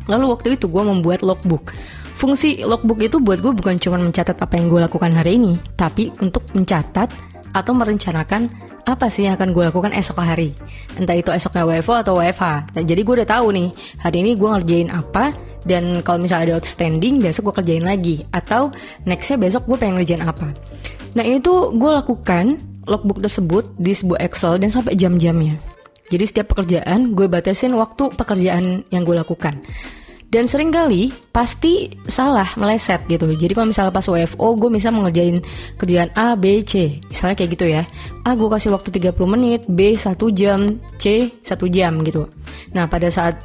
Lalu 0.07 0.25
waktu 0.31 0.49
itu 0.59 0.67
gue 0.71 0.83
membuat 0.83 1.27
logbook. 1.27 1.75
Fungsi 2.21 2.61
logbook 2.69 3.01
itu 3.01 3.17
buat 3.17 3.41
gue 3.41 3.49
bukan 3.49 3.81
cuma 3.81 3.97
mencatat 3.97 4.37
apa 4.37 4.53
yang 4.61 4.69
gue 4.69 4.85
lakukan 4.85 5.09
hari 5.09 5.41
ini, 5.41 5.57
tapi 5.73 6.13
untuk 6.21 6.45
mencatat 6.53 7.09
atau 7.57 7.73
merencanakan 7.73 8.53
apa 8.85 9.09
sih 9.09 9.25
yang 9.25 9.41
akan 9.41 9.57
gue 9.57 9.65
lakukan 9.73 9.89
esok 9.97 10.21
hari. 10.21 10.53
Entah 11.01 11.17
itu 11.17 11.33
esoknya 11.33 11.65
WFO 11.65 12.05
atau 12.05 12.21
WFH. 12.21 12.77
Nah, 12.77 12.85
jadi 12.85 13.01
gue 13.01 13.15
udah 13.25 13.29
tahu 13.29 13.57
nih, 13.57 13.69
hari 14.05 14.17
ini 14.21 14.31
gue 14.37 14.49
ngerjain 14.53 14.93
apa, 14.93 15.33
dan 15.65 16.05
kalau 16.05 16.21
misalnya 16.21 16.53
ada 16.53 16.55
outstanding, 16.61 17.25
besok 17.25 17.49
gue 17.49 17.65
kerjain 17.65 17.89
lagi. 17.89 18.29
Atau 18.37 18.69
nextnya 19.09 19.41
besok 19.41 19.65
gue 19.65 19.81
pengen 19.81 19.97
ngerjain 19.97 20.21
apa. 20.21 20.53
Nah 21.17 21.25
ini 21.25 21.41
tuh 21.41 21.73
gue 21.73 21.89
lakukan 21.89 22.61
logbook 22.85 23.25
tersebut 23.25 23.65
di 23.81 23.97
sebuah 23.97 24.21
Excel 24.29 24.61
dan 24.61 24.69
sampai 24.69 24.93
jam-jamnya. 24.93 25.57
Jadi 26.13 26.25
setiap 26.29 26.53
pekerjaan 26.53 27.17
gue 27.17 27.33
batasin 27.33 27.73
waktu 27.81 28.13
pekerjaan 28.13 28.85
yang 28.93 29.09
gue 29.09 29.17
lakukan 29.17 29.57
dan 30.31 30.47
sering 30.47 30.71
kali 30.71 31.11
pasti 31.35 31.91
salah 32.07 32.55
meleset 32.55 33.03
gitu. 33.11 33.27
Jadi 33.27 33.51
kalau 33.51 33.69
misalnya 33.75 33.91
pas 33.91 34.07
WFO 34.07 34.55
gue 34.55 34.71
bisa 34.71 34.95
mengerjain 34.95 35.43
kerjaan 35.75 36.11
A 36.15 36.39
B 36.39 36.63
C. 36.63 37.03
Misalnya 37.11 37.35
kayak 37.35 37.51
gitu 37.59 37.67
ya. 37.67 37.83
A 38.23 38.39
gue 38.39 38.47
kasih 38.47 38.71
waktu 38.71 38.95
30 38.95 39.15
menit 39.27 39.67
B 39.67 39.99
1 39.99 40.15
jam 40.33 40.79
C 41.03 41.35
1 41.43 41.51
jam 41.75 41.99
gitu. 42.07 42.31
Nah 42.71 42.87
pada 42.87 43.11
saat 43.11 43.43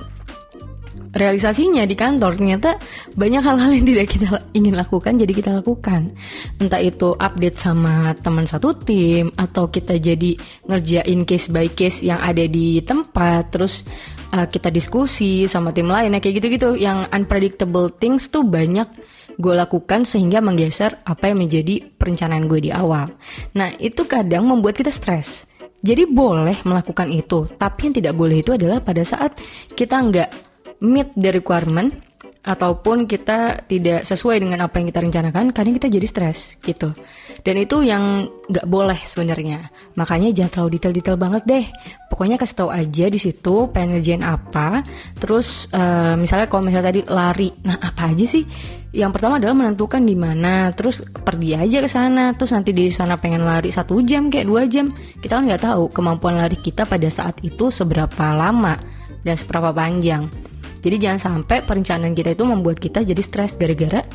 realisasinya 1.15 1.88
di 1.88 1.95
kantor. 1.95 2.38
Ternyata 2.38 2.75
banyak 3.15 3.41
hal-hal 3.41 3.72
yang 3.72 3.88
tidak 3.88 4.07
kita 4.12 4.27
ingin 4.51 4.75
lakukan 4.75 5.15
jadi 5.15 5.34
kita 5.34 5.51
lakukan. 5.63 6.12
Entah 6.60 6.84
itu 6.84 7.15
update 7.15 7.57
sama 7.57 8.12
teman 8.19 8.43
satu 8.43 8.75
tim 8.75 9.31
atau 9.39 9.72
kita 9.72 9.95
jadi 9.95 10.36
ngerjain 10.67 11.24
case 11.24 11.48
by 11.50 11.72
case 11.72 12.03
yang 12.03 12.19
ada 12.19 12.43
di 12.45 12.84
tempat 12.84 13.55
terus 13.55 13.88
uh, 14.36 14.45
kita 14.45 14.67
diskusi 14.69 15.48
sama 15.48 15.72
tim 15.72 15.88
lain 15.88 16.13
ya 16.13 16.19
kayak 16.19 16.43
gitu-gitu. 16.43 16.75
Yang 16.75 17.07
unpredictable 17.15 17.88
things 17.95 18.27
tuh 18.27 18.43
banyak 18.43 18.86
gue 19.36 19.53
lakukan 19.55 20.07
sehingga 20.07 20.39
menggeser 20.39 21.00
apa 21.03 21.31
yang 21.31 21.39
menjadi 21.43 21.84
perencanaan 21.95 22.45
gue 22.51 22.69
di 22.69 22.72
awal. 22.75 23.07
Nah 23.55 23.72
itu 23.79 24.03
kadang 24.03 24.48
membuat 24.48 24.75
kita 24.79 24.91
stres. 24.91 25.48
Jadi 25.86 26.10
boleh 26.10 26.65
melakukan 26.65 27.07
itu 27.13 27.45
tapi 27.55 27.91
yang 27.91 27.95
tidak 27.95 28.13
boleh 28.17 28.41
itu 28.41 28.57
adalah 28.57 28.81
pada 28.81 29.05
saat 29.05 29.38
kita 29.77 30.01
nggak 30.01 30.54
meet 30.84 31.13
the 31.15 31.32
requirement 31.32 31.94
ataupun 32.46 33.10
kita 33.10 33.65
tidak 33.65 34.05
sesuai 34.05 34.38
dengan 34.38 34.70
apa 34.70 34.77
yang 34.77 34.94
kita 34.94 35.01
rencanakan, 35.01 35.50
kadang 35.50 35.74
kita 35.82 35.89
jadi 35.89 36.05
stres 36.05 36.62
gitu. 36.62 36.94
Dan 37.41 37.58
itu 37.58 37.82
yang 37.82 38.22
nggak 38.46 38.70
boleh 38.70 39.01
sebenarnya. 39.01 39.74
Makanya 39.98 40.29
jangan 40.29 40.51
terlalu 40.53 40.77
detail-detail 40.77 41.17
banget 41.17 41.44
deh. 41.50 41.65
Pokoknya 42.05 42.38
kasih 42.38 42.58
tahu 42.62 42.70
aja 42.70 43.05
di 43.10 43.17
situ 43.17 43.65
pengen 43.74 44.22
apa. 44.22 44.86
Terus 45.17 45.65
uh, 45.74 46.13
misalnya 46.13 46.46
kalau 46.46 46.70
misalnya 46.70 46.94
tadi 46.94 47.01
lari, 47.10 47.50
nah 47.65 47.82
apa 47.82 48.13
aja 48.13 48.25
sih? 48.29 48.46
Yang 48.94 49.12
pertama 49.17 49.41
adalah 49.41 49.58
menentukan 49.58 50.05
di 50.05 50.13
mana. 50.13 50.70
Terus 50.77 51.01
pergi 51.01 51.58
aja 51.58 51.82
ke 51.82 51.89
sana. 51.89 52.38
Terus 52.38 52.53
nanti 52.53 52.77
di 52.77 52.94
sana 52.94 53.17
pengen 53.17 53.41
lari 53.41 53.74
satu 53.74 54.05
jam 54.05 54.29
kayak 54.29 54.46
dua 54.46 54.70
jam. 54.70 54.94
Kita 54.94 55.41
kan 55.41 55.50
nggak 55.50 55.65
tahu 55.65 55.89
kemampuan 55.89 56.38
lari 56.38 56.62
kita 56.62 56.86
pada 56.86 57.10
saat 57.10 57.41
itu 57.41 57.74
seberapa 57.74 58.38
lama 58.38 58.77
dan 59.25 59.34
seberapa 59.34 59.74
panjang. 59.74 60.29
Jadi 60.86 61.01
jangan 61.01 61.42
sampai 61.42 61.65
perencanaan 61.65 62.13
kita 62.13 62.38
itu 62.38 62.46
membuat 62.46 62.77
kita 62.77 63.01
jadi 63.01 63.18
stres 63.25 63.58
gara-gara 63.58 64.06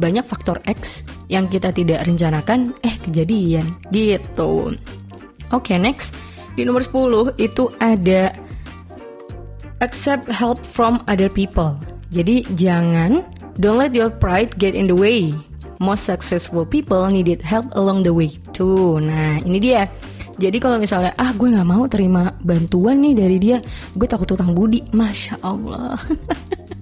banyak 0.00 0.24
faktor 0.24 0.58
X 0.64 1.04
yang 1.28 1.46
kita 1.46 1.68
tidak 1.70 2.08
rencanakan 2.08 2.72
eh 2.80 2.96
kejadian 3.04 3.76
gitu. 3.92 4.72
Oke, 5.52 5.76
okay, 5.76 5.78
next. 5.78 6.16
Di 6.56 6.64
nomor 6.64 6.80
10 6.80 7.36
itu 7.36 7.68
ada 7.82 8.32
accept 9.84 10.24
help 10.32 10.58
from 10.64 11.04
other 11.10 11.28
people. 11.28 11.76
Jadi 12.14 12.46
jangan 12.56 13.26
don't 13.60 13.76
let 13.76 13.92
your 13.92 14.08
pride 14.08 14.54
get 14.56 14.72
in 14.72 14.88
the 14.88 14.96
way. 14.96 15.34
Most 15.82 16.06
successful 16.06 16.64
people 16.64 17.04
needed 17.10 17.42
help 17.42 17.68
along 17.74 18.06
the 18.06 18.14
way 18.14 18.32
too. 18.54 19.02
Nah, 19.02 19.42
ini 19.42 19.58
dia 19.58 19.90
jadi 20.34 20.56
kalau 20.58 20.76
misalnya 20.82 21.14
ah 21.14 21.30
gue 21.34 21.48
nggak 21.48 21.68
mau 21.68 21.84
terima 21.86 22.34
bantuan 22.42 22.98
nih 22.98 23.14
dari 23.14 23.36
dia, 23.38 23.58
gue 23.94 24.08
takut 24.08 24.26
utang 24.26 24.50
budi. 24.50 24.82
Masya 24.90 25.38
Allah. 25.42 25.98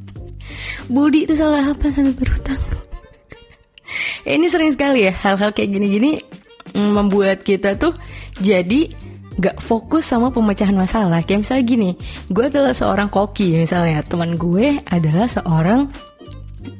budi 0.94 1.28
itu 1.28 1.34
salah 1.36 1.72
apa 1.72 1.92
sampai 1.92 2.16
berutang? 2.16 2.60
Ini 4.28 4.46
sering 4.48 4.72
sekali 4.72 5.04
ya 5.04 5.12
hal-hal 5.12 5.52
kayak 5.52 5.68
gini-gini 5.68 6.24
mm, 6.72 6.90
membuat 6.96 7.44
kita 7.44 7.76
tuh 7.76 7.92
jadi 8.40 8.88
gak 9.36 9.60
fokus 9.60 10.08
sama 10.08 10.28
pemecahan 10.32 10.76
masalah. 10.76 11.20
Kayak 11.24 11.48
misalnya 11.48 11.64
gini, 11.64 11.90
gue 12.28 12.44
adalah 12.48 12.72
seorang 12.76 13.08
koki 13.08 13.56
misalnya, 13.56 14.04
teman 14.04 14.36
gue 14.36 14.80
adalah 14.88 15.28
seorang 15.28 15.88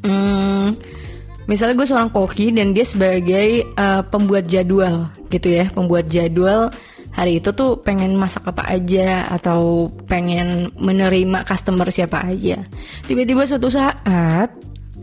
hmm, 0.04 0.68
misalnya 1.50 1.74
gue 1.78 1.88
seorang 1.88 2.10
koki 2.10 2.54
dan 2.54 2.74
dia 2.74 2.86
sebagai 2.86 3.66
uh, 3.74 4.02
pembuat 4.06 4.46
jadwal 4.46 5.10
gitu 5.28 5.48
ya 5.50 5.66
pembuat 5.74 6.06
jadwal 6.06 6.70
hari 7.12 7.38
itu 7.38 7.52
tuh 7.52 7.78
pengen 7.84 8.16
masak 8.16 8.48
apa 8.48 8.64
aja 8.72 9.28
atau 9.28 9.92
pengen 10.08 10.72
menerima 10.80 11.44
customer 11.44 11.86
siapa 11.92 12.24
aja. 12.24 12.64
Tiba-tiba 13.04 13.44
suatu 13.44 13.68
saat 13.68 14.48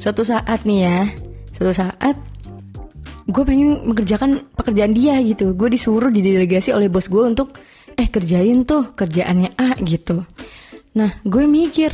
suatu 0.02 0.26
saat 0.26 0.66
nih 0.66 0.80
ya 0.90 1.00
suatu 1.54 1.74
saat 1.74 2.16
gue 3.30 3.44
pengen 3.46 3.86
mengerjakan 3.86 4.50
pekerjaan 4.58 4.98
dia 4.98 5.22
gitu. 5.22 5.54
Gue 5.54 5.70
disuruh 5.70 6.10
didelegasi 6.10 6.74
oleh 6.74 6.90
bos 6.90 7.06
gue 7.08 7.22
untuk 7.22 7.54
eh 7.94 8.10
kerjain 8.10 8.66
tuh 8.66 8.98
kerjaannya 8.98 9.54
A 9.54 9.78
gitu. 9.86 10.26
Nah 10.98 11.14
gue 11.22 11.46
mikir 11.46 11.94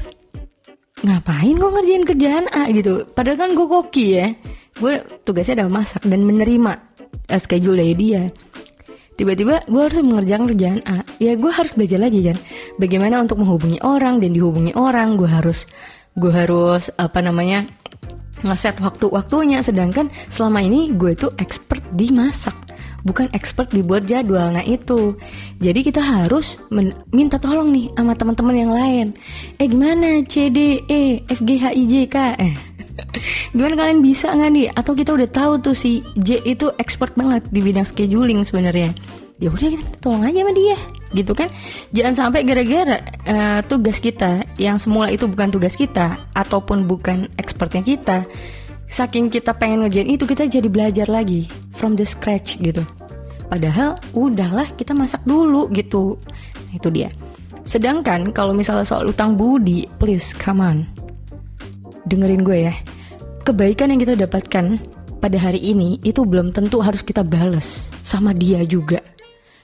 ngapain 1.05 1.53
gue 1.53 1.69
ngerjain 1.69 2.03
kerjaan 2.03 2.45
A 2.49 2.65
gitu? 2.73 3.05
Padahal 3.13 3.37
kan 3.37 3.49
gue 3.53 3.67
koki 3.69 4.05
ya. 4.17 4.27
Gue 4.75 4.99
tugasnya 5.23 5.63
adalah 5.63 5.85
masak 5.85 6.03
dan 6.03 6.25
menerima 6.25 6.71
uh, 7.29 7.39
schedule 7.39 7.77
dari 7.77 7.95
dia. 7.95 8.21
Tiba-tiba 9.15 9.63
gue 9.69 9.81
harus 9.85 10.03
mengerjakan 10.03 10.45
kerjaan 10.51 10.81
A. 10.83 11.05
Ya 11.21 11.37
gue 11.37 11.51
harus 11.53 11.71
belajar 11.77 12.01
lagi 12.01 12.19
kan 12.25 12.37
bagaimana 12.81 13.23
untuk 13.23 13.39
menghubungi 13.39 13.79
orang 13.85 14.19
dan 14.19 14.35
dihubungi 14.35 14.75
orang. 14.75 15.15
Gue 15.15 15.29
harus 15.29 15.69
gue 16.17 16.31
harus 16.33 16.91
apa 16.97 17.21
namanya 17.21 17.69
ngeset 18.43 18.81
waktu-waktunya. 18.81 19.63
Sedangkan 19.63 20.11
selama 20.27 20.65
ini 20.65 20.91
gue 20.97 21.15
tuh 21.15 21.31
expert 21.39 21.85
di 21.95 22.11
masak 22.11 22.57
bukan 23.05 23.29
expert 23.31 23.69
dibuat 23.69 24.09
jadwal. 24.09 24.49
Nah 24.49 24.65
itu, 24.65 25.13
jadi 25.61 25.79
kita 25.85 26.01
harus 26.01 26.57
minta 27.13 27.37
tolong 27.37 27.69
nih 27.69 27.93
sama 27.93 28.17
teman-teman 28.17 28.55
yang 28.57 28.73
lain. 28.73 29.07
Eh 29.61 29.69
gimana 29.69 30.25
C 30.25 30.49
D 30.49 30.81
E 30.89 31.21
F 31.29 31.39
G 31.45 31.61
H 31.61 31.65
I 31.71 31.83
J 31.85 31.93
K? 32.09 32.15
Eh 32.41 32.53
gimana 33.55 33.77
kalian 33.77 34.01
bisa 34.01 34.33
nggak 34.33 34.51
nih? 34.51 34.67
Atau 34.73 34.97
kita 34.97 35.13
udah 35.13 35.29
tahu 35.29 35.53
tuh 35.61 35.77
si 35.77 36.01
J 36.17 36.41
itu 36.43 36.73
expert 36.81 37.13
banget 37.13 37.45
di 37.53 37.61
bidang 37.61 37.85
scheduling 37.85 38.41
sebenarnya. 38.41 38.91
Ya 39.37 39.51
udah 39.51 39.67
kita 39.67 39.85
tolong 39.99 40.23
aja 40.23 40.47
sama 40.47 40.53
dia, 40.55 40.77
gitu 41.11 41.35
kan? 41.35 41.51
Jangan 41.91 42.13
sampai 42.15 42.47
gara-gara 42.47 43.03
uh, 43.27 43.59
tugas 43.67 43.99
kita 43.99 44.47
yang 44.55 44.79
semula 44.79 45.11
itu 45.11 45.27
bukan 45.27 45.51
tugas 45.51 45.75
kita 45.75 46.31
ataupun 46.31 46.87
bukan 46.87 47.27
expertnya 47.35 47.83
kita 47.83 48.23
saking 48.89 49.29
kita 49.29 49.53
pengen 49.57 49.85
ngerjain 49.85 50.09
itu 50.09 50.23
kita 50.25 50.45
jadi 50.45 50.67
belajar 50.69 51.07
lagi 51.09 51.49
from 51.73 51.97
the 51.97 52.05
scratch 52.05 52.57
gitu. 52.61 52.85
Padahal 53.45 53.97
udahlah 54.17 54.65
kita 54.73 54.97
masak 54.97 55.21
dulu 55.23 55.69
gitu. 55.73 56.17
Nah, 56.69 56.73
itu 56.73 56.89
dia. 56.89 57.09
Sedangkan 57.65 58.29
kalau 58.29 58.53
misalnya 58.53 58.85
soal 58.85 59.09
utang 59.09 59.37
budi 59.37 59.89
please 59.97 60.33
come 60.37 60.61
on. 60.61 60.77
Dengerin 62.05 62.45
gue 62.45 62.57
ya. 62.69 62.73
Kebaikan 63.45 63.93
yang 63.93 64.01
kita 64.01 64.17
dapatkan 64.17 64.81
pada 65.21 65.37
hari 65.41 65.61
ini 65.61 66.01
itu 66.01 66.25
belum 66.25 66.53
tentu 66.53 66.81
harus 66.81 67.01
kita 67.01 67.25
balas 67.25 67.89
sama 68.05 68.33
dia 68.33 68.61
juga. 68.65 69.01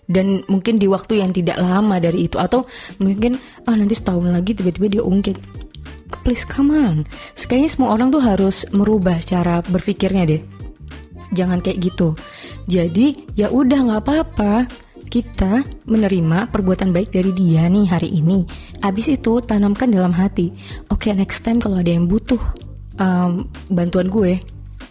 Dan 0.09 0.41
mungkin 0.49 0.81
di 0.81 0.89
waktu 0.89 1.21
yang 1.21 1.31
tidak 1.31 1.61
lama 1.61 2.01
dari 2.01 2.25
itu 2.25 2.35
atau 2.41 2.65
mungkin 2.97 3.37
ah 3.69 3.77
nanti 3.77 3.95
setahun 3.95 4.27
lagi 4.33 4.57
tiba-tiba 4.57 4.99
dia 4.99 5.03
ungkit 5.05 5.37
please 6.21 6.43
come 6.43 6.75
on. 6.75 7.07
Kayaknya 7.39 7.69
semua 7.71 7.89
orang 7.95 8.11
tuh 8.11 8.23
harus 8.23 8.67
merubah 8.75 9.17
cara 9.23 9.63
berpikirnya 9.63 10.23
deh. 10.27 10.41
Jangan 11.31 11.63
kayak 11.63 11.79
gitu. 11.79 12.15
Jadi 12.67 13.31
ya 13.39 13.47
udah 13.47 13.79
nggak 13.87 14.01
apa-apa. 14.03 14.53
Kita 15.11 15.59
menerima 15.91 16.47
perbuatan 16.55 16.95
baik 16.95 17.11
dari 17.11 17.31
dia 17.35 17.67
nih 17.67 17.83
hari 17.87 18.15
ini. 18.15 18.47
Abis 18.79 19.11
itu 19.11 19.43
tanamkan 19.43 19.91
dalam 19.91 20.15
hati. 20.15 20.55
Oke 20.87 21.11
okay, 21.11 21.15
next 21.15 21.43
time 21.43 21.59
kalau 21.59 21.83
ada 21.83 21.91
yang 21.91 22.07
butuh 22.07 22.39
um, 22.95 23.43
bantuan 23.67 24.07
gue 24.07 24.39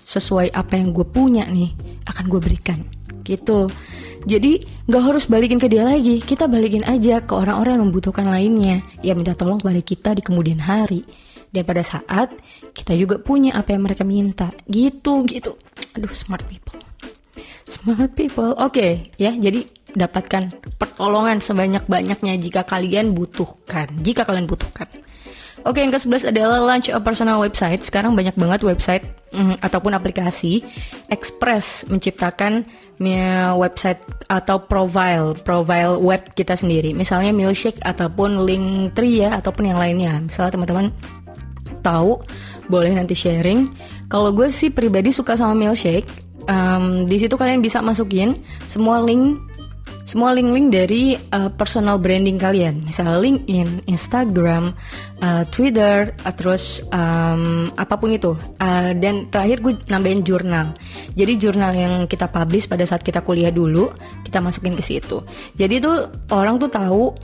sesuai 0.05 0.53
apa 0.53 0.77
yang 0.77 0.93
gue 0.93 1.07
punya 1.07 1.47
nih 1.49 1.73
akan 2.05 2.25
gue 2.27 2.41
berikan 2.43 2.83
gitu. 3.31 3.71
Jadi 4.27 4.61
nggak 4.85 5.03
harus 5.07 5.25
balikin 5.31 5.57
ke 5.57 5.71
dia 5.71 5.87
lagi. 5.87 6.19
Kita 6.21 6.51
balikin 6.51 6.85
aja 6.85 7.23
ke 7.23 7.33
orang-orang 7.33 7.79
yang 7.79 7.85
membutuhkan 7.89 8.27
lainnya. 8.29 8.83
Yang 9.01 9.17
minta 9.17 9.33
tolong 9.39 9.63
kepada 9.63 9.81
kita 9.81 10.11
di 10.19 10.23
kemudian 10.27 10.61
hari. 10.61 11.07
Dan 11.51 11.67
pada 11.67 11.83
saat 11.83 12.35
kita 12.75 12.95
juga 12.99 13.23
punya 13.23 13.57
apa 13.57 13.73
yang 13.73 13.87
mereka 13.87 14.05
minta. 14.05 14.53
Gitu 14.69 15.25
gitu. 15.31 15.57
Aduh 15.97 16.13
smart 16.13 16.45
people. 16.51 16.77
Smart 17.65 18.13
people. 18.13 18.53
Oke 18.59 18.75
okay, 18.75 18.93
ya 19.17 19.33
jadi 19.33 19.65
dapatkan 19.91 20.77
pertolongan 20.77 21.41
sebanyak-banyaknya 21.41 22.37
jika 22.37 22.69
kalian 22.69 23.17
butuhkan. 23.17 23.89
Jika 24.05 24.29
kalian 24.29 24.45
butuhkan 24.45 24.91
Oke, 25.69 25.85
yang 25.85 25.93
ke-11 25.93 26.33
adalah 26.33 26.59
launch 26.65 26.89
a 26.89 27.01
personal 27.01 27.37
website. 27.41 27.85
Sekarang 27.85 28.17
banyak 28.17 28.33
banget 28.37 28.65
website 28.65 29.05
mm, 29.37 29.61
ataupun 29.61 29.93
aplikasi 29.93 30.65
Express 31.13 31.85
menciptakan 31.93 32.65
website 33.57 34.01
atau 34.29 34.61
profile, 34.65 35.37
profile 35.37 36.01
web 36.01 36.21
kita 36.33 36.57
sendiri. 36.57 36.97
Misalnya 36.97 37.33
Milkshake 37.37 37.81
ataupun 37.85 38.45
Linktree 38.45 39.25
ya 39.25 39.37
ataupun 39.37 39.73
yang 39.73 39.79
lainnya. 39.81 40.21
Misalnya 40.25 40.57
teman-teman 40.57 40.87
tahu 41.85 42.21
boleh 42.71 42.93
nanti 42.97 43.13
sharing. 43.17 43.69
Kalau 44.09 44.33
gue 44.33 44.49
sih 44.49 44.73
pribadi 44.73 45.13
suka 45.13 45.37
sama 45.37 45.53
Milkshake. 45.53 46.09
Um, 46.49 47.05
di 47.05 47.21
situ 47.21 47.37
kalian 47.37 47.61
bisa 47.61 47.85
masukin 47.85 48.33
semua 48.65 48.99
link 49.05 49.39
semua 50.11 50.35
link-link 50.35 50.75
dari 50.75 51.15
uh, 51.15 51.55
personal 51.55 52.03
branding 52.03 52.35
kalian, 52.35 52.83
misalnya 52.83 53.23
LinkedIn, 53.23 53.87
Instagram, 53.87 54.75
uh, 55.23 55.47
Twitter, 55.55 56.11
uh, 56.27 56.35
terus 56.35 56.83
um, 56.91 57.71
apa 57.79 57.95
pun 57.95 58.11
itu. 58.11 58.35
Uh, 58.59 58.91
dan 58.99 59.31
terakhir 59.31 59.63
gue 59.63 59.79
nambahin 59.87 60.27
jurnal. 60.27 60.75
Jadi 61.15 61.33
jurnal 61.39 61.73
yang 61.79 61.95
kita 62.11 62.27
publish 62.27 62.67
pada 62.67 62.83
saat 62.83 63.07
kita 63.07 63.23
kuliah 63.23 63.55
dulu, 63.55 63.95
kita 64.27 64.43
masukin 64.43 64.75
ke 64.75 64.83
situ. 64.83 65.23
Jadi 65.55 65.79
itu 65.79 65.93
orang 66.35 66.59
tuh 66.59 66.75
tahu 66.75 67.15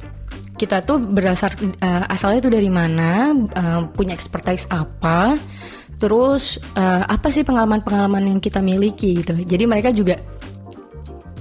kita 0.55 0.87
tuh 0.87 1.02
berdasar 1.02 1.59
uh, 1.83 2.07
asalnya 2.07 2.47
itu 2.47 2.50
dari 2.55 2.71
mana, 2.71 3.35
uh, 3.35 3.83
punya 3.99 4.14
expertise 4.14 4.62
apa, 4.71 5.35
terus 5.99 6.62
uh, 6.78 7.02
apa 7.02 7.35
sih 7.35 7.43
pengalaman-pengalaman 7.43 8.31
yang 8.31 8.38
kita 8.38 8.62
miliki 8.62 9.26
gitu. 9.26 9.35
Jadi 9.43 9.64
mereka 9.66 9.90
juga 9.90 10.23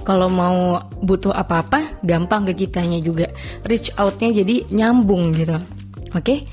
kalau 0.06 0.30
mau 0.30 0.78
butuh 1.02 1.34
apa-apa 1.34 1.98
gampang 2.06 2.46
ke 2.48 2.64
kitanya 2.64 3.02
juga 3.02 3.26
reach 3.66 3.90
outnya 3.98 4.30
jadi 4.30 4.62
nyambung 4.70 5.34
gitu 5.34 5.58
oke 6.14 6.22
okay? 6.22 6.46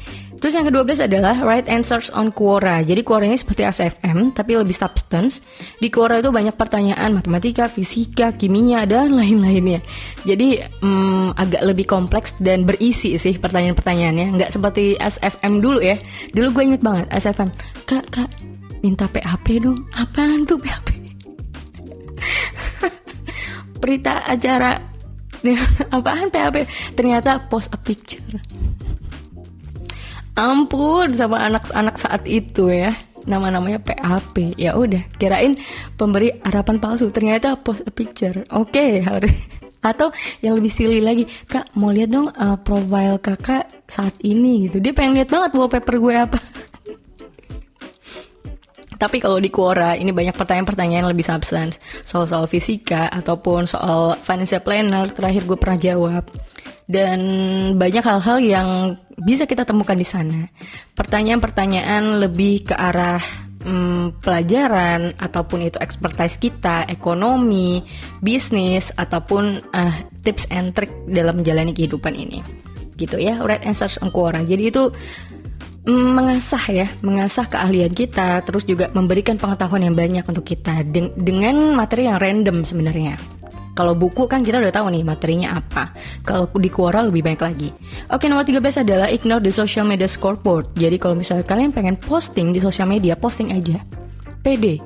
Terus 0.44 0.60
yang 0.60 0.68
ke-12 0.68 1.08
adalah 1.08 1.40
right 1.40 1.72
answers 1.72 2.12
on 2.12 2.28
Quora. 2.28 2.84
Jadi 2.84 3.00
Quora 3.00 3.24
ini 3.24 3.40
seperti 3.40 3.64
ASFM 3.64 4.36
tapi 4.36 4.60
lebih 4.60 4.76
substance. 4.76 5.40
Di 5.80 5.88
Quora 5.88 6.20
itu 6.20 6.36
banyak 6.36 6.60
pertanyaan 6.60 7.16
matematika, 7.16 7.72
fisika, 7.72 8.36
kimia 8.36 8.84
dan 8.84 9.16
lain-lainnya. 9.24 9.80
Jadi 10.28 10.60
hmm, 10.84 11.40
agak 11.40 11.64
lebih 11.64 11.88
kompleks 11.88 12.36
dan 12.44 12.68
berisi 12.68 13.16
sih 13.16 13.40
pertanyaan-pertanyaannya. 13.40 14.36
Nggak 14.36 14.52
seperti 14.52 15.00
ASFM 15.00 15.64
dulu 15.64 15.80
ya. 15.80 15.96
Dulu 16.36 16.60
gue 16.60 16.64
inget 16.76 16.84
banget 16.84 17.08
ASFM. 17.16 17.48
Kak, 17.88 18.12
kak, 18.12 18.28
minta 18.84 19.08
PHP 19.08 19.64
dong. 19.64 19.80
Apaan 19.96 20.44
tuh 20.44 20.60
PHP? 20.60 20.93
Berita 23.84 24.24
acara. 24.24 24.80
Apaan 25.96 26.32
PHP 26.32 26.64
ternyata 26.96 27.44
post 27.52 27.68
a 27.76 27.80
picture. 27.80 28.40
Ampun 30.40 31.12
sama 31.12 31.44
anak-anak 31.44 32.00
saat 32.00 32.24
itu 32.24 32.72
ya. 32.72 32.96
Nama-namanya 33.28 33.84
PHP 33.84 34.56
ya 34.56 34.80
udah 34.80 35.04
kirain 35.20 35.60
pemberi 36.00 36.32
harapan 36.48 36.80
palsu. 36.80 37.12
Ternyata 37.12 37.60
post 37.60 37.84
a 37.84 37.92
picture. 37.92 38.48
Oke 38.56 38.72
okay, 38.72 38.92
harus 39.04 39.36
atau 39.84 40.16
yang 40.40 40.56
lebih 40.56 40.72
silly 40.72 41.04
lagi 41.04 41.28
kak 41.28 41.76
mau 41.76 41.92
lihat 41.92 42.16
dong 42.16 42.32
uh, 42.32 42.56
profile 42.64 43.20
kakak 43.20 43.68
saat 43.84 44.16
ini 44.24 44.72
gitu. 44.72 44.80
Dia 44.80 44.96
pengen 44.96 45.20
lihat 45.20 45.28
banget 45.28 45.52
wallpaper 45.60 46.00
gue 46.00 46.16
apa 46.16 46.40
tapi 49.04 49.20
kalau 49.20 49.36
di 49.36 49.52
Quora 49.52 50.00
ini 50.00 50.16
banyak 50.16 50.32
pertanyaan-pertanyaan 50.32 51.12
lebih 51.12 51.28
substance 51.28 51.76
soal-soal 52.08 52.48
fisika 52.48 53.12
ataupun 53.12 53.68
soal 53.68 54.16
financial 54.24 54.64
planner 54.64 55.12
terakhir 55.12 55.44
gue 55.44 55.60
pernah 55.60 55.76
jawab 55.76 56.24
dan 56.88 57.20
banyak 57.76 58.00
hal-hal 58.00 58.40
yang 58.40 58.68
bisa 59.20 59.48
kita 59.48 59.64
temukan 59.64 59.96
di 59.96 60.08
sana. 60.08 60.48
Pertanyaan-pertanyaan 60.96 62.24
lebih 62.24 62.72
ke 62.72 62.76
arah 62.76 63.24
hmm, 63.64 64.20
pelajaran 64.20 65.16
ataupun 65.16 65.68
itu 65.68 65.80
expertise 65.80 66.36
kita, 66.40 66.88
ekonomi, 66.92 67.84
bisnis 68.20 68.92
ataupun 68.96 69.64
uh, 69.72 69.96
tips 70.24 70.48
and 70.52 70.76
trick 70.76 70.92
dalam 71.08 71.40
menjalani 71.44 71.72
kehidupan 71.72 72.16
ini. 72.16 72.44
Gitu 73.00 73.20
ya, 73.20 73.40
right 73.42 73.64
answers 73.64 74.00
on 74.04 74.12
Quora. 74.12 74.44
Jadi 74.44 74.64
itu 74.70 74.92
mengasah 75.84 76.64
ya, 76.72 76.88
mengasah 77.04 77.48
keahlian 77.52 77.92
kita, 77.92 78.40
terus 78.48 78.64
juga 78.64 78.88
memberikan 78.96 79.36
pengetahuan 79.36 79.84
yang 79.84 79.96
banyak 79.96 80.24
untuk 80.24 80.48
kita 80.48 80.80
Den 80.88 81.12
dengan 81.20 81.76
materi 81.76 82.08
yang 82.08 82.20
random 82.20 82.64
sebenarnya. 82.64 83.20
Kalau 83.74 83.98
buku 83.98 84.30
kan 84.30 84.46
kita 84.46 84.62
udah 84.62 84.70
tahu 84.70 84.94
nih 84.94 85.02
materinya 85.02 85.58
apa. 85.58 85.98
Kalau 86.22 86.46
di 86.54 86.70
Quora 86.70 87.02
lebih 87.02 87.26
banyak 87.26 87.42
lagi. 87.42 87.70
Oke, 88.14 88.30
nomor 88.30 88.46
13 88.46 88.86
adalah 88.86 89.10
ignore 89.10 89.42
the 89.42 89.50
social 89.50 89.82
media 89.82 90.06
scoreboard. 90.06 90.70
Jadi 90.78 91.02
kalau 91.02 91.18
misalnya 91.18 91.42
kalian 91.42 91.74
pengen 91.74 91.98
posting 91.98 92.54
di 92.54 92.62
sosial 92.62 92.86
media, 92.86 93.18
posting 93.18 93.50
aja. 93.50 93.82
PD, 94.46 94.78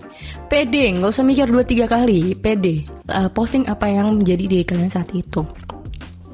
PD, 0.48 0.96
nggak 0.96 1.10
usah 1.12 1.26
mikir 1.26 1.50
dua 1.52 1.68
tiga 1.68 1.90
kali, 1.90 2.38
PD. 2.38 2.88
Uh, 3.12 3.28
posting 3.28 3.68
apa 3.68 3.92
yang 3.92 4.24
menjadi 4.24 4.46
diri 4.48 4.64
kalian 4.64 4.88
saat 4.88 5.12
itu 5.12 5.44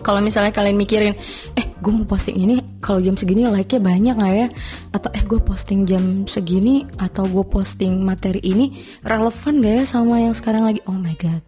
kalau 0.04 0.20
misalnya 0.20 0.52
kalian 0.52 0.76
mikirin 0.76 1.16
eh 1.56 1.66
gue 1.80 1.92
mau 1.92 2.04
posting 2.04 2.38
ini 2.38 2.60
kalau 2.84 3.00
jam 3.00 3.16
segini 3.16 3.48
like-nya 3.48 3.80
banyak 3.80 4.16
nggak 4.20 4.34
ya 4.36 4.48
atau 4.92 5.10
eh 5.16 5.24
gue 5.24 5.39
posting 5.39 5.88
jam 5.88 6.28
segini 6.28 6.84
atau 7.00 7.24
gue 7.24 7.46
posting 7.48 8.04
materi 8.04 8.44
ini 8.44 8.84
relevan 9.08 9.63
gak 9.63 9.74
ya 9.80 9.84
sama 9.88 10.20
yang 10.20 10.36
sekarang 10.36 10.68
lagi 10.68 10.84
oh 10.86 11.00
my 11.00 11.16
god 11.16 11.42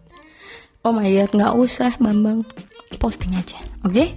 oh 0.82 0.92
my 0.96 1.06
god 1.06 1.30
nggak 1.36 1.52
usah 1.54 1.92
bambang 2.00 2.42
posting 2.96 3.36
aja 3.36 3.60
oke 3.84 3.92
okay? 3.92 4.16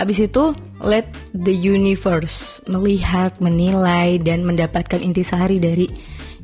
Abis 0.00 0.24
itu 0.24 0.56
let 0.80 1.04
the 1.36 1.52
universe 1.52 2.64
melihat, 2.64 3.36
menilai 3.44 4.16
dan 4.24 4.40
mendapatkan 4.40 5.04
intisari 5.04 5.60
dari 5.60 5.84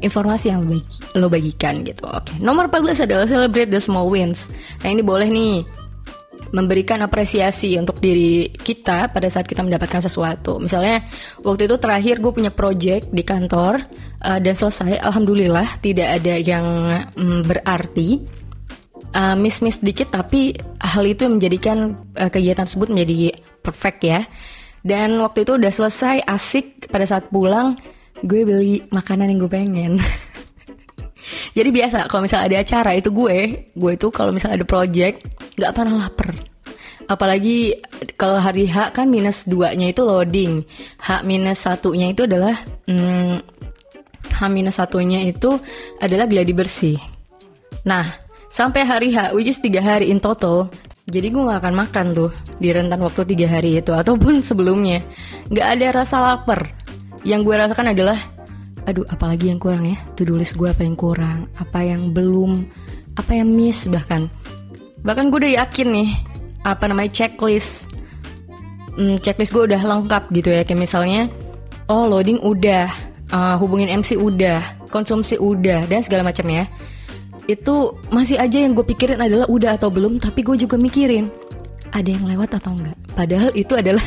informasi 0.05 0.53
yang 0.53 0.68
lo, 1.16 1.27
bagikan 1.27 1.83
gitu. 1.83 2.05
Oke, 2.07 2.35
okay. 2.35 2.37
nomor 2.38 2.68
14 2.68 3.09
adalah 3.09 3.27
celebrate 3.27 3.72
the 3.72 3.81
small 3.81 4.12
wins. 4.12 4.53
Nah 4.85 4.92
ini 4.92 5.03
boleh 5.03 5.27
nih 5.33 5.64
memberikan 6.52 7.00
apresiasi 7.04 7.76
untuk 7.76 8.00
diri 8.00 8.48
kita 8.52 9.12
pada 9.12 9.28
saat 9.28 9.44
kita 9.44 9.61
mendapatkan 9.61 10.04
sesuatu. 10.04 10.56
Misalnya 10.56 11.04
waktu 11.44 11.68
itu 11.68 11.76
terakhir 11.76 12.20
gue 12.20 12.32
punya 12.32 12.52
project 12.52 13.12
di 13.12 13.22
kantor 13.22 13.84
uh, 14.24 14.38
dan 14.40 14.54
selesai, 14.56 15.00
alhamdulillah 15.00 15.80
tidak 15.84 16.22
ada 16.22 16.34
yang 16.40 16.66
um, 17.16 17.44
berarti 17.44 18.24
uh, 19.12 19.37
miss-miss 19.37 19.80
dikit 19.84 20.12
tapi 20.12 20.56
hal 20.80 21.04
itu 21.04 21.28
menjadikan 21.28 21.96
uh, 22.16 22.30
kegiatan 22.32 22.64
tersebut 22.64 22.88
menjadi 22.92 23.37
perfect 23.61 24.00
ya. 24.04 24.24
Dan 24.80 25.18
waktu 25.20 25.42
itu 25.44 25.58
udah 25.58 25.72
selesai 25.74 26.24
asik 26.24 26.88
pada 26.88 27.04
saat 27.04 27.28
pulang 27.28 27.76
gue 28.24 28.42
beli 28.42 28.82
makanan 28.90 29.30
yang 29.30 29.38
gue 29.44 29.52
pengen. 29.52 29.92
Jadi 31.53 31.69
biasa 31.69 32.09
kalau 32.09 32.25
misalnya 32.25 32.47
ada 32.51 32.59
acara 32.64 32.91
itu 32.97 33.11
gue, 33.12 33.38
gue 33.73 33.93
itu 33.95 34.07
kalau 34.09 34.31
misalnya 34.33 34.62
ada 34.62 34.69
project 34.69 35.17
nggak 35.57 35.73
pernah 35.75 35.95
lapar. 36.07 36.31
Apalagi 37.09 37.81
kalau 38.21 38.37
hari 38.37 38.69
H 38.69 38.93
kan 38.93 39.09
minus 39.09 39.49
duanya 39.49 39.88
itu 39.88 40.05
loading. 40.05 40.61
H 41.01 41.25
minus 41.25 41.64
satunya 41.64 42.12
itu 42.12 42.29
adalah 42.29 42.61
hmm, 42.85 43.41
H 44.37 44.41
minus 44.53 44.77
satunya 44.77 45.25
itu 45.25 45.57
adalah 46.05 46.29
gladi 46.29 46.53
bersih. 46.53 46.99
Nah 47.88 48.05
sampai 48.53 48.85
hari 48.85 49.09
H 49.17 49.33
which 49.33 49.49
is 49.49 49.61
tiga 49.61 49.81
hari 49.81 50.12
in 50.12 50.21
total 50.21 50.69
jadi 51.09 51.33
gue 51.33 51.41
gak 51.41 51.64
akan 51.64 51.75
makan 51.88 52.07
tuh 52.12 52.31
di 52.61 52.69
rentan 52.69 53.01
waktu 53.01 53.25
tiga 53.25 53.49
hari 53.49 53.81
itu 53.81 53.97
ataupun 53.97 54.45
sebelumnya. 54.45 55.01
Nggak 55.49 55.69
ada 55.81 55.87
rasa 56.05 56.17
lapar. 56.21 56.69
Yang 57.25 57.41
gue 57.49 57.55
rasakan 57.57 57.97
adalah 57.97 58.19
aduh 58.88 59.05
apalagi 59.12 59.53
yang 59.53 59.61
kurang 59.61 59.85
ya? 59.85 60.01
Tuh 60.16 60.24
tulis 60.24 60.57
gue 60.57 60.68
apa 60.72 60.81
yang 60.81 60.96
kurang 60.96 61.53
apa 61.61 61.85
yang 61.85 62.16
belum 62.16 62.64
apa 63.20 63.37
yang 63.37 63.53
miss 63.53 63.85
bahkan. 63.85 64.33
Bahkan 65.05 65.29
gue 65.29 65.44
udah 65.44 65.53
yakin 65.61 65.88
nih 65.92 66.11
apa 66.64 66.88
namanya 66.88 67.12
checklist. 67.12 67.85
Hmm, 68.96 69.20
checklist 69.20 69.53
gue 69.53 69.68
udah 69.68 69.79
lengkap 69.85 70.33
gitu 70.33 70.48
ya 70.51 70.64
kayak 70.64 70.81
misalnya 70.81 71.29
oh 71.92 72.09
loading 72.09 72.40
udah 72.40 72.88
uh, 73.31 73.61
hubungin 73.61 73.92
MC 74.01 74.16
udah 74.16 74.64
konsumsi 74.88 75.37
udah 75.37 75.85
dan 75.85 76.01
segala 76.01 76.24
macam 76.24 76.48
ya. 76.48 76.64
Itu 77.44 78.01
masih 78.09 78.40
aja 78.40 78.57
yang 78.57 78.72
gue 78.72 78.88
pikirin 78.88 79.20
adalah 79.20 79.44
udah 79.53 79.77
atau 79.77 79.92
belum 79.92 80.16
tapi 80.16 80.40
gue 80.40 80.57
juga 80.57 80.81
mikirin 80.81 81.29
ada 81.92 82.09
yang 82.09 82.24
lewat 82.24 82.57
atau 82.57 82.72
enggak? 82.72 82.96
Padahal 83.12 83.53
itu 83.53 83.72
adalah 83.77 84.05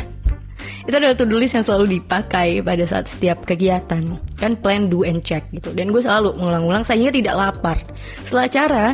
itu 0.88 0.96
adalah 0.98 1.14
to 1.14 1.26
list 1.30 1.54
yang 1.54 1.66
selalu 1.66 2.02
dipakai 2.02 2.66
pada 2.66 2.84
saat 2.90 3.06
setiap 3.06 3.46
kegiatan. 3.46 4.02
Kan 4.38 4.58
plan 4.58 4.90
do 4.90 5.06
and 5.06 5.22
check 5.22 5.46
gitu. 5.54 5.70
Dan 5.78 5.94
gue 5.94 6.02
selalu 6.02 6.34
mengulang-ulang 6.38 6.82
saya 6.82 7.14
tidak 7.14 7.38
lapar. 7.38 7.78
Setelah 8.26 8.48
cara 8.50 8.86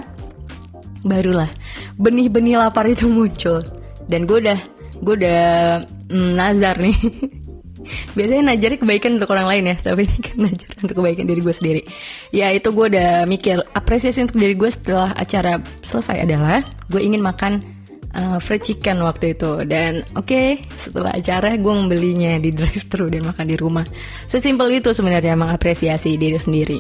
barulah 1.08 1.50
benih-benih 1.96 2.60
lapar 2.60 2.88
itu 2.92 3.08
muncul. 3.08 3.64
Dan 4.12 4.28
gue 4.28 4.44
udah 4.44 4.60
gue 5.00 5.16
udah 5.24 5.42
mm, 6.12 6.32
nazar 6.36 6.76
nih. 6.80 6.98
Biasanya 8.20 8.52
najar 8.52 8.76
kebaikan 8.76 9.16
untuk 9.16 9.32
orang 9.32 9.48
lain 9.48 9.64
ya 9.72 9.76
tapi 9.80 10.04
ini 10.04 10.20
kan 10.20 10.38
najar 10.44 10.70
untuk 10.84 10.96
kebaikan 11.00 11.24
diri 11.24 11.40
gue 11.40 11.56
sendiri. 11.56 11.82
Ya 12.36 12.52
itu 12.52 12.68
gue 12.76 12.92
udah 12.92 13.24
mikir 13.24 13.64
apresiasi 13.72 14.28
untuk 14.28 14.44
diri 14.44 14.60
gue 14.60 14.68
setelah 14.68 15.16
acara 15.16 15.64
selesai 15.80 16.28
adalah 16.28 16.60
gue 16.92 17.00
ingin 17.00 17.24
makan 17.24 17.64
uh, 18.18 18.38
fried 18.42 18.66
chicken 18.66 19.00
waktu 19.06 19.38
itu 19.38 19.64
dan 19.70 20.04
oke 20.18 20.28
okay, 20.28 20.60
setelah 20.76 21.14
acara 21.14 21.56
gue 21.56 21.74
membelinya 21.74 22.36
di 22.42 22.50
drive 22.52 22.90
thru 22.90 23.08
dan 23.08 23.24
makan 23.30 23.48
di 23.48 23.56
rumah 23.56 23.86
sesimpel 24.26 24.74
itu 24.74 24.92
sebenarnya 24.92 25.38
mengapresiasi 25.38 26.18
diri 26.18 26.36
sendiri 26.42 26.80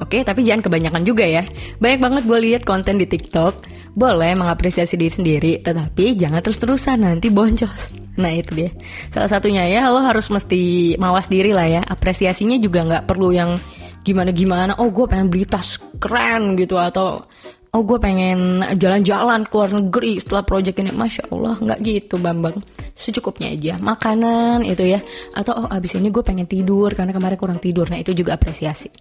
Oke, 0.00 0.18
okay, 0.18 0.22
tapi 0.24 0.40
jangan 0.42 0.66
kebanyakan 0.66 1.04
juga 1.04 1.22
ya. 1.22 1.44
Banyak 1.76 2.00
banget 2.00 2.22
gue 2.24 2.38
lihat 2.48 2.62
konten 2.64 2.96
di 2.96 3.04
TikTok. 3.04 3.68
Boleh 3.92 4.32
mengapresiasi 4.32 4.96
diri 4.96 5.12
sendiri, 5.12 5.52
tetapi 5.60 6.16
jangan 6.16 6.40
terus-terusan 6.40 7.04
nanti 7.04 7.28
boncos. 7.28 7.92
Nah 8.16 8.32
itu 8.32 8.56
dia. 8.56 8.70
Salah 9.12 9.28
satunya 9.28 9.68
ya 9.68 9.92
lo 9.92 10.00
harus 10.00 10.32
mesti 10.32 10.96
mawas 10.96 11.28
diri 11.28 11.52
lah 11.52 11.68
ya. 11.68 11.82
Apresiasinya 11.84 12.56
juga 12.56 12.88
nggak 12.88 13.04
perlu 13.04 13.36
yang 13.36 13.60
gimana-gimana. 14.00 14.80
Oh 14.80 14.88
gue 14.88 15.04
pengen 15.04 15.28
beli 15.28 15.44
tas 15.44 15.76
keren 16.00 16.56
gitu 16.56 16.80
atau 16.80 17.28
oh 17.72 17.82
gue 17.82 17.98
pengen 17.98 18.60
jalan-jalan 18.76 19.48
ke 19.48 19.52
luar 19.56 19.70
negeri 19.72 20.20
setelah 20.20 20.44
project 20.44 20.76
ini 20.80 20.92
masya 20.92 21.24
allah 21.32 21.56
nggak 21.56 21.78
gitu 21.80 22.20
bambang 22.20 22.60
secukupnya 22.92 23.52
aja 23.52 23.80
makanan 23.80 24.64
itu 24.68 24.92
ya 24.92 25.00
atau 25.32 25.64
oh 25.64 25.68
abis 25.72 25.96
ini 25.96 26.12
gue 26.12 26.20
pengen 26.20 26.44
tidur 26.44 26.92
karena 26.92 27.16
kemarin 27.16 27.40
kurang 27.40 27.60
tidur 27.60 27.88
nah 27.88 27.96
itu 27.96 28.12
juga 28.12 28.36
apresiasi 28.36 28.92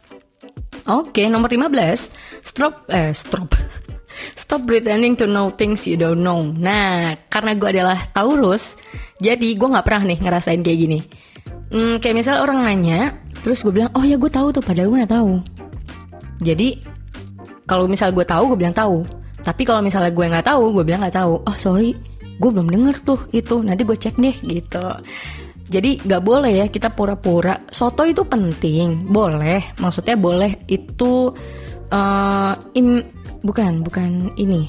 Oke, 0.89 1.29
nomor 1.29 1.49
15. 1.53 2.41
Stop 2.41 2.89
eh 2.89 3.13
stop. 3.13 3.53
Stop 4.33 4.65
pretending 4.67 5.13
to 5.15 5.29
know 5.29 5.53
things 5.53 5.85
you 5.85 5.95
don't 5.95 6.25
know. 6.25 6.41
Nah, 6.43 7.15
karena 7.29 7.53
gue 7.55 7.69
adalah 7.69 7.99
Taurus, 8.11 8.75
jadi 9.21 9.55
gue 9.55 9.67
nggak 9.71 9.85
pernah 9.85 10.03
nih 10.09 10.19
ngerasain 10.19 10.61
kayak 10.61 10.79
gini. 10.81 10.99
Hmm, 11.71 12.01
kayak 12.03 12.15
misal 12.19 12.43
orang 12.43 12.65
nanya, 12.65 13.15
terus 13.45 13.63
gue 13.63 13.71
bilang, 13.71 13.93
oh 13.95 14.03
ya 14.03 14.19
gue 14.19 14.27
tahu 14.27 14.51
tuh, 14.51 14.59
padahal 14.59 14.91
gue 14.91 14.97
nggak 14.99 15.13
tahu. 15.15 15.33
Jadi 16.43 16.81
kalau 17.71 17.87
misal 17.87 18.11
gue 18.11 18.27
tahu, 18.27 18.51
gue 18.51 18.67
bilang 18.67 18.75
tahu. 18.75 18.99
Tapi 19.47 19.63
kalau 19.63 19.79
misalnya 19.79 20.11
gue 20.11 20.25
nggak 20.27 20.43
tahu, 20.43 20.75
gue 20.75 20.83
bilang 20.83 21.07
nggak 21.07 21.15
tahu. 21.23 21.39
Oh 21.39 21.55
sorry, 21.55 21.95
gue 22.35 22.49
belum 22.51 22.67
denger 22.67 22.95
tuh 23.07 23.19
itu. 23.31 23.63
Nanti 23.63 23.87
gue 23.87 23.95
cek 23.95 24.19
deh 24.19 24.35
gitu. 24.43 24.85
Jadi 25.71 26.03
nggak 26.03 26.19
boleh 26.19 26.51
ya 26.51 26.65
kita 26.67 26.91
pura-pura. 26.91 27.55
Soto 27.71 28.03
itu 28.03 28.27
penting, 28.27 29.07
boleh. 29.07 29.71
Maksudnya 29.79 30.19
boleh 30.19 30.67
itu 30.67 31.31
uh, 31.95 32.53
im, 32.75 33.07
bukan 33.39 33.87
bukan 33.87 34.35
ini. 34.35 34.67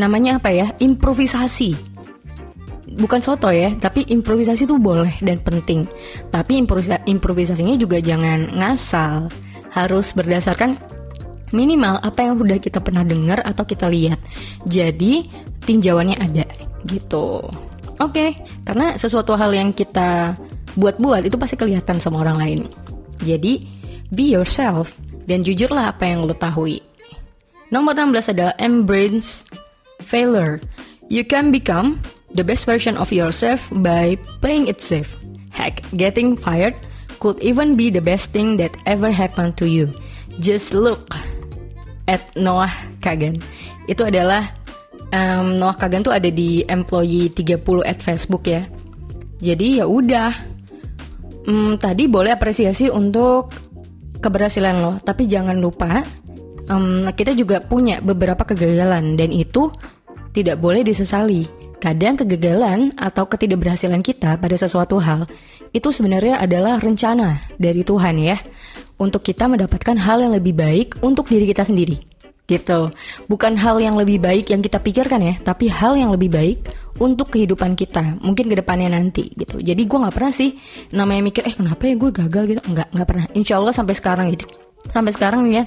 Namanya 0.00 0.40
apa 0.40 0.48
ya? 0.48 0.72
Improvisasi. 0.80 1.76
Bukan 2.88 3.20
soto 3.20 3.52
ya, 3.52 3.68
tapi 3.76 4.08
improvisasi 4.08 4.64
itu 4.64 4.80
boleh 4.80 5.20
dan 5.20 5.36
penting. 5.44 5.84
Tapi 6.32 6.56
improvisa 6.56 7.04
improvisasinya 7.04 7.76
juga 7.76 8.00
jangan 8.00 8.48
ngasal. 8.56 9.28
Harus 9.76 10.16
berdasarkan 10.16 10.97
minimal 11.52 12.00
apa 12.00 12.24
yang 12.24 12.34
sudah 12.36 12.58
kita 12.60 12.78
pernah 12.80 13.04
dengar 13.04 13.40
atau 13.44 13.64
kita 13.64 13.88
lihat. 13.88 14.20
Jadi 14.68 15.26
tinjauannya 15.64 16.16
ada 16.16 16.46
gitu. 16.88 17.44
Oke, 17.98 18.14
okay, 18.14 18.30
karena 18.62 18.94
sesuatu 18.94 19.34
hal 19.34 19.50
yang 19.50 19.74
kita 19.74 20.38
buat-buat 20.78 21.26
itu 21.26 21.34
pasti 21.34 21.58
kelihatan 21.58 21.98
sama 21.98 22.22
orang 22.22 22.38
lain. 22.38 22.60
Jadi, 23.26 23.66
be 24.14 24.30
yourself 24.30 24.94
dan 25.26 25.42
jujurlah 25.42 25.90
apa 25.90 26.06
yang 26.06 26.22
lo 26.22 26.32
tahu. 26.38 26.78
Nomor 27.74 27.92
16 27.98 28.32
adalah 28.32 28.54
embrace 28.62 29.44
failure. 30.00 30.62
You 31.10 31.26
can 31.26 31.50
become 31.50 32.00
the 32.32 32.46
best 32.46 32.64
version 32.64 32.96
of 32.96 33.10
yourself 33.10 33.66
by 33.82 34.16
playing 34.40 34.70
it 34.70 34.80
safe. 34.80 35.12
Heck, 35.52 35.82
getting 35.98 36.38
fired 36.38 36.78
could 37.18 37.42
even 37.42 37.74
be 37.74 37.90
the 37.90 38.00
best 38.00 38.30
thing 38.30 38.56
that 38.62 38.72
ever 38.86 39.10
happened 39.10 39.58
to 39.58 39.66
you. 39.66 39.90
Just 40.38 40.72
look 40.72 41.12
at 42.08 42.32
Noah 42.34 42.72
Kagan. 43.04 43.36
Itu 43.84 44.08
adalah 44.08 44.48
um, 45.12 45.60
Noah 45.60 45.76
Kagan 45.76 46.02
tuh 46.02 46.16
ada 46.16 46.32
di 46.32 46.64
employee 46.64 47.28
30 47.30 47.84
at 47.84 48.00
Facebook 48.00 48.48
ya. 48.48 48.64
Jadi 49.38 49.78
ya 49.78 49.86
udah. 49.86 50.32
Um, 51.48 51.80
tadi 51.80 52.04
boleh 52.04 52.36
apresiasi 52.36 52.92
untuk 52.92 53.48
keberhasilan 54.20 54.76
lo, 54.84 55.00
tapi 55.00 55.24
jangan 55.24 55.56
lupa 55.56 56.04
um, 56.68 57.08
kita 57.08 57.32
juga 57.32 57.64
punya 57.64 58.04
beberapa 58.04 58.44
kegagalan 58.44 59.16
dan 59.16 59.32
itu 59.32 59.72
tidak 60.36 60.60
boleh 60.60 60.84
disesali. 60.84 61.48
Kadang 61.78 62.18
kegagalan 62.18 62.90
atau 62.98 63.24
ketidakberhasilan 63.30 64.02
kita 64.02 64.34
pada 64.36 64.56
sesuatu 64.58 64.98
hal 64.98 65.30
itu 65.70 65.88
sebenarnya 65.94 66.42
adalah 66.42 66.82
rencana 66.82 67.38
dari 67.54 67.86
Tuhan 67.86 68.18
ya 68.18 68.36
untuk 68.98 69.22
kita 69.22 69.46
mendapatkan 69.46 69.96
hal 69.96 70.20
yang 70.20 70.34
lebih 70.34 70.54
baik 70.54 70.98
untuk 71.00 71.30
diri 71.30 71.46
kita 71.46 71.64
sendiri 71.64 71.98
gitu. 72.48 72.88
Bukan 73.28 73.60
hal 73.60 73.76
yang 73.76 73.94
lebih 74.00 74.18
baik 74.18 74.48
yang 74.48 74.64
kita 74.64 74.80
pikirkan 74.80 75.20
ya, 75.20 75.34
tapi 75.36 75.68
hal 75.68 76.00
yang 76.00 76.08
lebih 76.08 76.32
baik 76.32 76.58
untuk 76.96 77.28
kehidupan 77.36 77.76
kita, 77.76 78.16
mungkin 78.24 78.48
ke 78.48 78.56
depannya 78.56 78.88
nanti 78.96 79.28
gitu. 79.36 79.60
Jadi 79.60 79.84
gue 79.84 79.98
nggak 80.00 80.16
pernah 80.16 80.32
sih 80.32 80.56
namanya 80.90 81.28
mikir, 81.28 81.44
eh 81.44 81.54
kenapa 81.54 81.84
ya 81.84 81.94
gue 82.00 82.10
gagal 82.10 82.42
gitu, 82.48 82.60
nggak 82.72 82.88
nggak 82.96 83.06
pernah. 83.06 83.26
Insya 83.36 83.60
Allah 83.60 83.76
sampai 83.76 83.94
sekarang 83.94 84.26
gitu, 84.32 84.48
sampai 84.90 85.12
sekarang 85.12 85.44
nih 85.44 85.62
ya, 85.62 85.64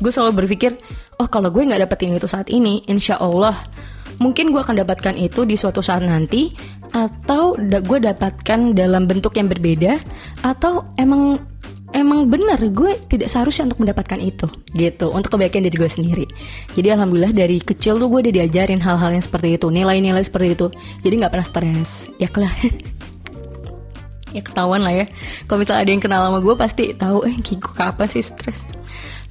gue 0.00 0.10
selalu 0.10 0.32
berpikir, 0.42 0.72
oh 1.20 1.28
kalau 1.28 1.52
gue 1.52 1.62
nggak 1.68 1.84
dapetin 1.84 2.16
itu 2.16 2.26
saat 2.26 2.48
ini, 2.48 2.80
insya 2.88 3.20
Allah 3.20 3.68
mungkin 4.16 4.56
gue 4.56 4.60
akan 4.60 4.80
dapatkan 4.80 5.14
itu 5.20 5.44
di 5.44 5.56
suatu 5.60 5.84
saat 5.84 6.00
nanti 6.00 6.52
atau 6.96 7.56
gue 7.60 7.98
dapatkan 8.00 8.76
dalam 8.76 9.04
bentuk 9.04 9.36
yang 9.36 9.48
berbeda 9.48 10.00
atau 10.44 10.96
emang 10.96 11.51
emang 11.92 12.28
benar 12.28 12.58
gue 12.58 12.98
tidak 13.06 13.28
seharusnya 13.28 13.68
untuk 13.70 13.84
mendapatkan 13.84 14.18
itu 14.20 14.46
gitu. 14.72 15.12
Untuk 15.12 15.36
kebaikan 15.36 15.64
diri 15.64 15.76
gue 15.76 15.90
sendiri. 15.90 16.24
Jadi 16.72 16.88
alhamdulillah 16.92 17.32
dari 17.32 17.60
kecil 17.60 18.00
tuh 18.00 18.08
gue 18.08 18.28
udah 18.28 18.34
diajarin 18.42 18.80
hal-hal 18.80 19.10
yang 19.12 19.24
seperti 19.24 19.60
itu 19.60 19.68
nilai-nilai 19.68 20.24
seperti 20.24 20.56
itu. 20.56 20.66
Jadi 21.04 21.14
nggak 21.22 21.32
pernah 21.32 21.46
stres. 21.46 22.10
Ya 22.16 22.26
kelah 22.26 22.52
ya 24.36 24.42
ketahuan 24.42 24.82
lah 24.82 24.92
ya. 24.92 25.06
Kalau 25.46 25.60
misalnya 25.60 25.80
ada 25.84 25.90
yang 25.92 26.02
kenal 26.02 26.20
sama 26.26 26.38
gue 26.40 26.54
pasti 26.56 26.84
tahu 26.96 27.18
eh 27.28 27.36
kiko 27.38 27.70
kapan 27.76 28.08
sih 28.08 28.24
stres? 28.24 28.64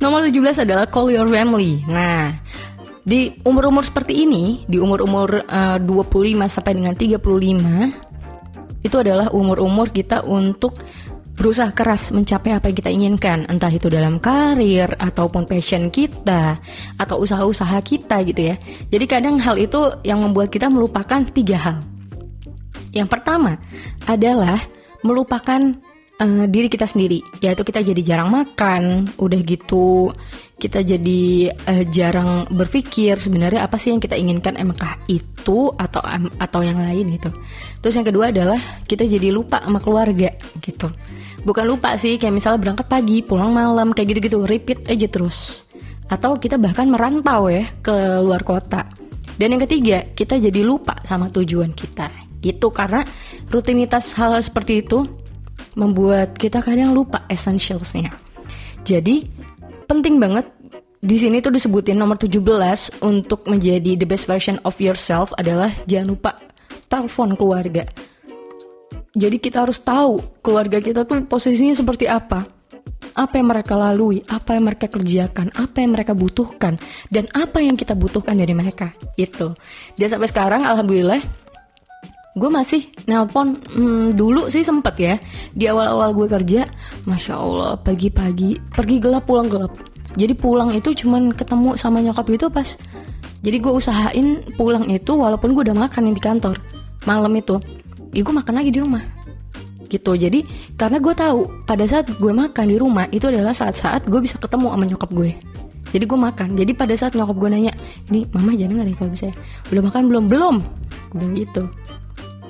Nomor 0.01 0.25
17 0.29 0.65
adalah 0.65 0.85
call 0.89 1.13
your 1.13 1.29
family. 1.29 1.81
Nah 1.89 2.37
di 3.01 3.33
umur-umur 3.41 3.81
seperti 3.81 4.29
ini 4.29 4.61
di 4.69 4.77
umur-umur 4.77 5.41
uh, 5.49 5.81
25 5.81 6.37
sampai 6.45 6.73
dengan 6.77 6.93
35 6.93 8.11
itu 8.81 8.95
adalah 8.97 9.29
umur-umur 9.33 9.93
kita 9.93 10.25
untuk 10.25 10.77
berusaha 11.41 11.73
keras 11.73 12.13
mencapai 12.13 12.53
apa 12.53 12.69
yang 12.69 12.77
kita 12.77 12.91
inginkan, 12.93 13.49
entah 13.49 13.73
itu 13.73 13.89
dalam 13.89 14.21
karir 14.21 14.93
ataupun 15.01 15.49
passion 15.49 15.89
kita 15.89 16.61
atau 17.01 17.17
usaha-usaha 17.17 17.81
kita 17.81 18.21
gitu 18.29 18.53
ya. 18.53 18.55
Jadi 18.93 19.05
kadang 19.09 19.41
hal 19.41 19.57
itu 19.57 19.89
yang 20.05 20.21
membuat 20.21 20.53
kita 20.53 20.69
melupakan 20.69 21.25
tiga 21.33 21.57
hal. 21.57 21.77
Yang 22.93 23.09
pertama 23.09 23.57
adalah 24.05 24.61
melupakan 25.01 25.73
uh, 26.21 26.45
diri 26.45 26.69
kita 26.69 26.85
sendiri, 26.85 27.25
yaitu 27.41 27.65
kita 27.65 27.81
jadi 27.81 28.01
jarang 28.05 28.29
makan, 28.29 29.09
udah 29.17 29.39
gitu 29.41 30.13
kita 30.61 30.85
jadi 30.85 31.49
uh, 31.49 31.83
jarang 31.89 32.45
berpikir 32.53 33.17
sebenarnya 33.17 33.65
apa 33.65 33.81
sih 33.81 33.89
yang 33.89 33.97
kita 33.97 34.13
inginkan 34.13 34.53
emangkah 34.61 34.93
itu 35.09 35.73
atau 35.73 36.05
um, 36.05 36.29
atau 36.37 36.61
yang 36.61 36.77
lain 36.77 37.17
gitu. 37.17 37.33
Terus 37.81 37.97
yang 37.97 38.05
kedua 38.05 38.29
adalah 38.29 38.61
kita 38.85 39.09
jadi 39.09 39.33
lupa 39.33 39.57
sama 39.65 39.81
keluarga 39.81 40.29
gitu. 40.61 40.85
Bukan 41.41 41.65
lupa 41.65 41.97
sih 41.97 42.21
kayak 42.21 42.37
misalnya 42.37 42.61
berangkat 42.61 42.85
pagi 42.85 43.25
pulang 43.25 43.49
malam 43.49 43.89
kayak 43.89 44.13
gitu-gitu 44.13 44.45
repeat 44.45 44.85
aja 44.85 45.09
terus. 45.09 45.65
Atau 46.05 46.37
kita 46.37 46.61
bahkan 46.61 46.85
merantau 46.85 47.49
ya 47.49 47.65
ke 47.81 48.21
luar 48.21 48.45
kota. 48.45 48.85
Dan 49.41 49.57
yang 49.57 49.61
ketiga 49.65 50.05
kita 50.13 50.37
jadi 50.37 50.61
lupa 50.61 51.01
sama 51.01 51.25
tujuan 51.33 51.73
kita. 51.73 52.13
Gitu 52.37 52.69
karena 52.69 53.01
rutinitas 53.49 54.13
hal, 54.13 54.37
-hal 54.37 54.45
seperti 54.45 54.85
itu 54.85 55.09
membuat 55.77 56.35
kita 56.35 56.63
kadang 56.63 56.95
lupa 56.95 57.23
essentialsnya 57.27 58.11
jadi 58.81 59.23
penting 59.85 60.17
banget 60.17 60.47
di 61.01 61.17
sini 61.17 61.41
tuh 61.41 61.49
disebutin 61.49 61.97
nomor 61.97 62.13
17 62.13 63.01
untuk 63.01 63.49
menjadi 63.49 63.97
the 63.97 64.05
best 64.05 64.29
version 64.29 64.61
of 64.61 64.77
yourself 64.77 65.33
adalah 65.41 65.73
jangan 65.89 66.13
lupa 66.13 66.31
telepon 66.85 67.33
keluarga. 67.33 67.89
Jadi 69.17 69.41
kita 69.41 69.65
harus 69.65 69.81
tahu 69.81 70.21
keluarga 70.45 70.77
kita 70.77 71.03
tuh 71.03 71.25
posisinya 71.25 71.73
seperti 71.73 72.05
apa. 72.05 72.45
Apa 73.11 73.41
yang 73.41 73.51
mereka 73.51 73.75
lalui, 73.75 74.23
apa 74.29 74.55
yang 74.55 74.71
mereka 74.71 74.87
kerjakan, 74.87 75.51
apa 75.57 75.83
yang 75.83 75.91
mereka 75.91 76.15
butuhkan, 76.15 76.79
dan 77.11 77.27
apa 77.35 77.59
yang 77.59 77.75
kita 77.75 77.91
butuhkan 77.91 78.39
dari 78.39 78.55
mereka. 78.55 78.95
Itu. 79.19 79.51
Dan 79.99 80.07
sampai 80.07 80.31
sekarang 80.31 80.63
alhamdulillah 80.63 81.19
gue 82.31 82.47
masih 82.47 82.87
nelpon 83.11 83.59
hmm, 83.75 84.15
dulu 84.15 84.47
sih 84.47 84.63
sempet 84.63 84.95
ya. 84.95 85.15
Di 85.51 85.67
awal-awal 85.67 86.15
gue 86.15 86.27
kerja 86.31 86.61
masya 87.03 87.35
allah 87.35 87.75
pagi-pagi 87.75 88.55
pergi 88.71 88.95
gelap 89.03 89.27
pulang 89.27 89.51
gelap. 89.51 89.75
Jadi 90.15 90.33
pulang 90.35 90.71
itu 90.71 90.91
cuman 91.03 91.35
ketemu 91.35 91.75
sama 91.75 91.99
nyokap 91.99 92.27
gitu 92.31 92.47
pas. 92.47 92.79
Jadi 93.41 93.57
gue 93.57 93.73
usahain 93.73 94.43
pulang 94.55 94.87
itu 94.87 95.11
walaupun 95.11 95.51
gue 95.57 95.71
udah 95.71 95.77
makan 95.87 96.13
di 96.15 96.21
kantor 96.23 96.55
malam 97.03 97.31
itu. 97.35 97.59
Ya 98.15 98.23
gue 98.23 98.35
makan 98.35 98.53
lagi 98.55 98.71
di 98.71 98.79
rumah. 98.79 99.03
Gitu 99.91 100.15
jadi 100.15 100.47
karena 100.79 101.03
gue 101.03 101.11
tahu 101.11 101.67
pada 101.67 101.83
saat 101.83 102.07
gue 102.15 102.31
makan 102.31 102.65
di 102.71 102.77
rumah 102.79 103.11
itu 103.11 103.27
adalah 103.27 103.51
saat-saat 103.51 104.07
gue 104.07 104.19
bisa 104.23 104.39
ketemu 104.39 104.71
sama 104.71 104.85
nyokap 104.87 105.11
gue. 105.11 105.35
Jadi 105.91 106.03
gue 106.07 106.19
makan. 106.19 106.55
Jadi 106.55 106.71
pada 106.71 106.95
saat 106.95 107.11
nyokap 107.11 107.35
gue 107.35 107.49
nanya 107.51 107.75
ini 108.07 108.23
mama 108.31 108.55
jangan 108.55 108.79
nggak 108.79 108.87
nih 108.87 108.95
kalau 108.95 109.11
bisa 109.11 109.27
udah 109.67 109.83
makan 109.83 110.01
belum? 110.07 110.23
Belum. 110.31 110.55
Gue 111.11 111.17
bilang 111.19 111.35
gitu 111.35 111.63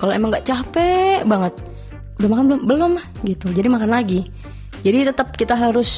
kalau 0.01 0.17
emang 0.17 0.33
nggak 0.33 0.49
capek 0.49 1.21
banget. 1.29 1.53
Udah 2.17 2.29
makan 2.33 2.45
belum? 2.49 2.61
Belum 2.65 2.91
gitu. 3.21 3.53
Jadi 3.53 3.69
makan 3.69 3.93
lagi. 3.93 4.25
Jadi 4.81 5.13
tetap 5.13 5.37
kita 5.37 5.53
harus 5.53 5.93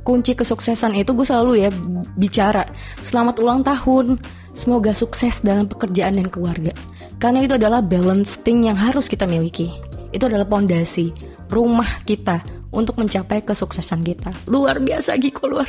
kunci 0.00 0.32
kesuksesan 0.32 0.96
itu 0.96 1.12
gue 1.12 1.28
selalu 1.28 1.68
ya 1.68 1.70
bicara 2.16 2.64
selamat 3.04 3.44
ulang 3.44 3.60
tahun. 3.60 4.16
Semoga 4.56 4.96
sukses 4.96 5.44
dalam 5.44 5.68
pekerjaan 5.68 6.16
dan 6.16 6.32
keluarga. 6.32 6.72
Karena 7.20 7.44
itu 7.44 7.60
adalah 7.60 7.84
balancing 7.84 8.64
yang 8.64 8.80
harus 8.80 9.04
kita 9.04 9.28
miliki. 9.28 9.68
Itu 10.16 10.24
adalah 10.24 10.48
pondasi 10.48 11.12
rumah 11.52 12.00
kita 12.08 12.40
untuk 12.72 12.96
mencapai 12.96 13.44
kesuksesan 13.44 14.00
kita. 14.00 14.32
Luar 14.48 14.80
biasa 14.80 15.20
Giko 15.20 15.44
luar 15.44 15.68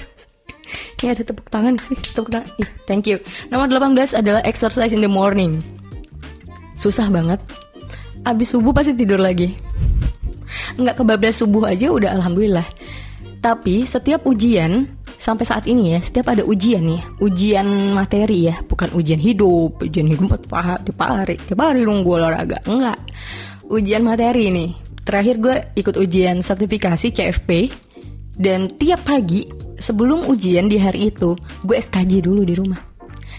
ini 1.01 1.17
ada 1.17 1.25
tepuk 1.25 1.49
tangan 1.49 1.75
sih 1.81 1.97
tepuk 1.97 2.29
tangan. 2.29 2.47
Thank 2.85 3.09
you. 3.09 3.17
Nomor 3.49 3.67
18 3.67 4.21
adalah 4.21 4.41
exercise 4.45 4.93
in 4.93 5.01
the 5.01 5.09
morning 5.09 5.80
susah 6.81 7.13
banget 7.13 7.37
abis 8.25 8.57
subuh 8.57 8.73
pasti 8.73 8.97
tidur 8.97 9.21
lagi 9.21 9.53
nggak 10.81 10.97
kebablas 10.97 11.37
subuh 11.37 11.69
aja 11.69 11.93
udah 11.93 12.09
alhamdulillah 12.17 12.65
tapi 13.41 13.85
setiap 13.85 14.25
ujian 14.25 14.89
sampai 15.21 15.45
saat 15.45 15.65
ini 15.69 15.93
ya, 15.93 15.99
setiap 16.01 16.33
ada 16.33 16.41
ujian 16.41 16.81
nih, 16.81 17.01
ujian 17.21 17.93
materi 17.93 18.49
ya, 18.49 18.57
bukan 18.65 18.89
ujian 18.97 19.21
hidup, 19.21 19.77
ujian 19.81 20.09
hidup 20.09 20.33
tiap 20.41 21.01
hari, 21.01 21.37
tiap 21.37 21.61
hari 21.61 21.85
dong 21.85 22.01
gue 22.01 22.15
olahraga, 22.17 22.57
enggak. 22.65 22.97
Ujian 23.69 24.01
materi 24.01 24.49
nih. 24.49 24.73
Terakhir 25.01 25.35
gue 25.41 25.55
ikut 25.77 25.97
ujian 25.97 26.41
sertifikasi 26.45 27.13
CFP 27.13 27.49
dan 28.37 28.69
tiap 28.77 29.01
pagi 29.05 29.45
sebelum 29.77 30.25
ujian 30.29 30.69
di 30.69 30.77
hari 30.77 31.09
itu 31.09 31.37
gue 31.65 31.75
SKJ 31.77 32.21
dulu 32.25 32.41
di 32.45 32.53
rumah. 32.57 32.81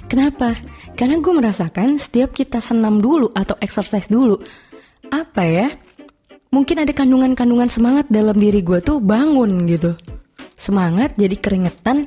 Kenapa? 0.06 0.58
Karena 0.92 1.18
gue 1.18 1.32
merasakan 1.32 1.96
setiap 1.98 2.36
kita 2.36 2.60
senam 2.62 3.00
dulu 3.00 3.32
atau 3.32 3.56
exercise 3.58 4.06
dulu, 4.06 4.38
apa 5.08 5.42
ya? 5.44 5.68
mungkin 6.52 6.84
ada 6.84 6.92
kandungan-kandungan 6.92 7.72
semangat 7.72 8.06
dalam 8.12 8.36
diri 8.36 8.60
gue 8.60 8.78
tuh 8.84 9.00
bangun 9.00 9.64
gitu. 9.66 9.96
Semangat 10.54 11.16
jadi 11.16 11.34
keringetan 11.34 12.06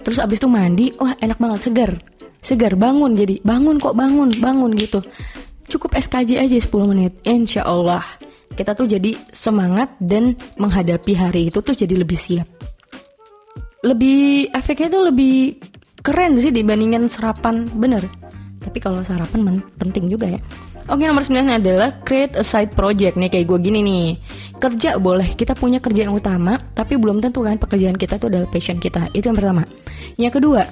terus 0.00 0.16
abis 0.22 0.40
itu 0.40 0.48
mandi 0.48 0.94
wah 0.96 1.12
enak 1.18 1.36
banget 1.36 1.60
segar. 1.68 1.92
Segar 2.40 2.72
bangun 2.78 3.12
jadi 3.12 3.42
bangun 3.42 3.76
kok 3.76 3.98
bangun 3.98 4.30
bangun 4.38 4.72
gitu. 4.78 5.02
Cukup 5.68 5.92
SKJ 5.98 6.40
aja 6.40 6.56
10 6.56 6.70
menit 6.88 7.12
insya 7.26 7.66
Allah. 7.66 8.00
Kita 8.54 8.72
tuh 8.72 8.88
jadi 8.88 9.14
semangat 9.30 9.92
dan 10.00 10.38
menghadapi 10.56 11.12
hari 11.14 11.40
itu 11.52 11.60
tuh 11.60 11.74
jadi 11.74 12.00
lebih 12.00 12.16
siap. 12.16 12.46
Lebih 13.84 14.54
efeknya 14.54 14.88
tuh 14.92 15.02
lebih 15.12 15.56
keren 16.00 16.36
sih 16.40 16.52
dibandingin 16.52 17.08
sarapan 17.08 17.68
bener. 17.76 18.04
Tapi 18.60 18.76
kalau 18.76 19.00
sarapan 19.00 19.56
penting 19.80 20.12
juga 20.12 20.36
ya. 20.36 20.40
Oke 20.90 21.06
nomor 21.06 21.22
9 21.22 21.46
adalah 21.48 22.02
create 22.02 22.34
a 22.34 22.44
side 22.44 22.74
project 22.74 23.14
nih 23.14 23.30
kayak 23.30 23.46
gue 23.46 23.58
gini 23.62 23.80
nih. 23.80 24.08
Kerja 24.60 25.00
boleh 25.00 25.32
kita 25.38 25.56
punya 25.56 25.80
kerja 25.80 26.04
yang 26.04 26.12
utama 26.12 26.60
Tapi 26.76 27.00
belum 27.00 27.24
tentu 27.24 27.40
kan 27.40 27.56
pekerjaan 27.56 27.96
kita 27.96 28.20
itu 28.20 28.26
adalah 28.28 28.48
passion 28.50 28.76
kita. 28.76 29.08
Itu 29.16 29.32
yang 29.32 29.38
pertama. 29.38 29.62
Yang 30.20 30.42
kedua 30.42 30.62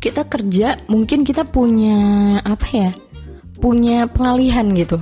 Kita 0.00 0.24
kerja 0.24 0.80
mungkin 0.88 1.28
kita 1.28 1.44
punya 1.44 1.98
apa 2.40 2.66
ya 2.72 2.90
Punya 3.60 4.08
pengalihan 4.08 4.70
gitu. 4.72 4.96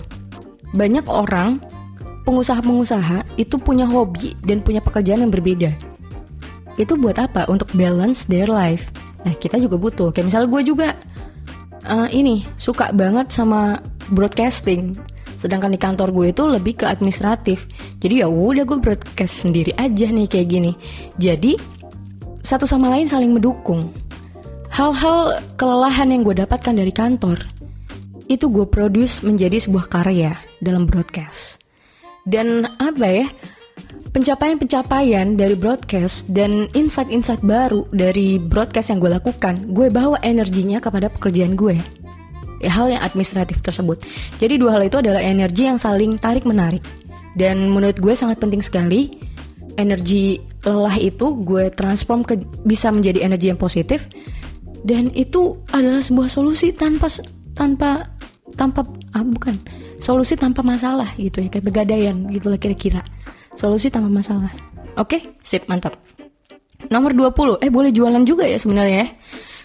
Banyak 0.75 1.07
orang 1.07 1.63
Pengusaha-pengusaha 2.27 3.39
itu 3.39 3.57
punya 3.57 3.89
hobi 3.89 4.37
dan 4.45 4.61
punya 4.61 4.85
pekerjaan 4.85 5.25
yang 5.25 5.33
berbeda. 5.33 5.73
Itu 6.77 7.01
buat 7.01 7.17
apa? 7.17 7.49
Untuk 7.49 7.73
balance 7.73 8.29
their 8.29 8.53
life 8.53 8.93
Nah 9.27 9.35
kita 9.35 9.59
juga 9.59 9.81
butuh. 9.81 10.15
Kayak 10.15 10.27
misalnya 10.31 10.49
gue 10.51 10.63
juga 10.63 10.89
uh, 11.89 12.09
ini 12.11 12.45
suka 12.61 12.91
banget 12.95 13.31
sama 13.33 13.79
broadcasting. 14.13 14.95
Sedangkan 15.39 15.71
di 15.71 15.79
kantor 15.79 16.11
gue 16.11 16.27
itu 16.35 16.43
lebih 16.47 16.83
ke 16.83 16.85
administratif. 16.87 17.71
Jadi 18.03 18.23
ya 18.23 18.29
udah 18.31 18.67
gue 18.67 18.79
broadcast 18.83 19.47
sendiri 19.47 19.71
aja 19.79 20.11
nih 20.11 20.27
kayak 20.27 20.49
gini. 20.51 20.73
Jadi 21.19 21.55
satu 22.43 22.67
sama 22.67 22.91
lain 22.91 23.07
saling 23.07 23.35
mendukung. 23.35 23.91
Hal-hal 24.69 25.41
kelelahan 25.57 26.11
yang 26.13 26.23
gue 26.27 26.39
dapatkan 26.39 26.75
dari 26.75 26.93
kantor 26.93 27.39
itu 28.29 28.47
gue 28.53 28.69
produce 28.69 29.25
menjadi 29.25 29.57
sebuah 29.57 29.89
karya 29.89 30.37
dalam 30.61 30.85
broadcast. 30.85 31.57
Dan 32.29 32.69
apa 32.77 33.07
ya 33.09 33.27
pencapaian-pencapaian 34.13 35.37
dari 35.37 35.55
broadcast 35.55 36.29
dan 36.33 36.67
insight-insight 36.73 37.45
baru 37.45 37.85
dari 37.93 38.41
broadcast 38.41 38.93
yang 38.93 38.99
gue 39.01 39.13
lakukan 39.13 39.55
gue 39.73 39.89
bawa 39.93 40.17
energinya 40.25 40.81
kepada 40.81 41.13
pekerjaan 41.13 41.55
gue 41.55 41.77
ya, 42.65 42.71
hal 42.73 42.91
yang 42.91 43.03
administratif 43.05 43.61
tersebut. 43.63 44.03
Jadi 44.41 44.59
dua 44.59 44.79
hal 44.79 44.89
itu 44.89 44.99
adalah 44.99 45.23
energi 45.23 45.69
yang 45.69 45.79
saling 45.79 46.19
tarik 46.19 46.43
menarik. 46.49 46.83
Dan 47.39 47.71
menurut 47.71 48.03
gue 48.03 48.15
sangat 48.19 48.43
penting 48.43 48.59
sekali 48.59 49.15
energi 49.79 50.43
lelah 50.67 50.99
itu 50.99 51.39
gue 51.47 51.71
transform 51.71 52.27
ke 52.27 52.35
bisa 52.67 52.91
menjadi 52.91 53.23
energi 53.31 53.55
yang 53.55 53.61
positif 53.61 54.11
dan 54.83 55.11
itu 55.15 55.55
adalah 55.71 56.03
sebuah 56.03 56.27
solusi 56.27 56.75
tanpa 56.75 57.07
tanpa 57.55 58.11
tanpa 58.59 58.83
ah 59.15 59.23
bukan 59.23 59.55
solusi 60.03 60.35
tanpa 60.35 60.67
masalah 60.67 61.07
gitu 61.15 61.47
ya 61.47 61.49
kayak 61.51 61.67
pegadaian 61.71 62.27
gitu 62.35 62.51
lah 62.51 62.59
kira-kira 62.59 63.01
solusi 63.59 63.91
tanpa 63.91 64.07
masalah 64.07 64.55
oke 64.95 65.19
sip 65.43 65.67
mantap 65.67 65.99
nomor 66.87 67.11
20 67.11 67.59
eh 67.59 67.71
boleh 67.75 67.91
jualan 67.91 68.23
juga 68.23 68.47
ya 68.47 68.55
sebenarnya 68.55 68.97
ya 69.03 69.09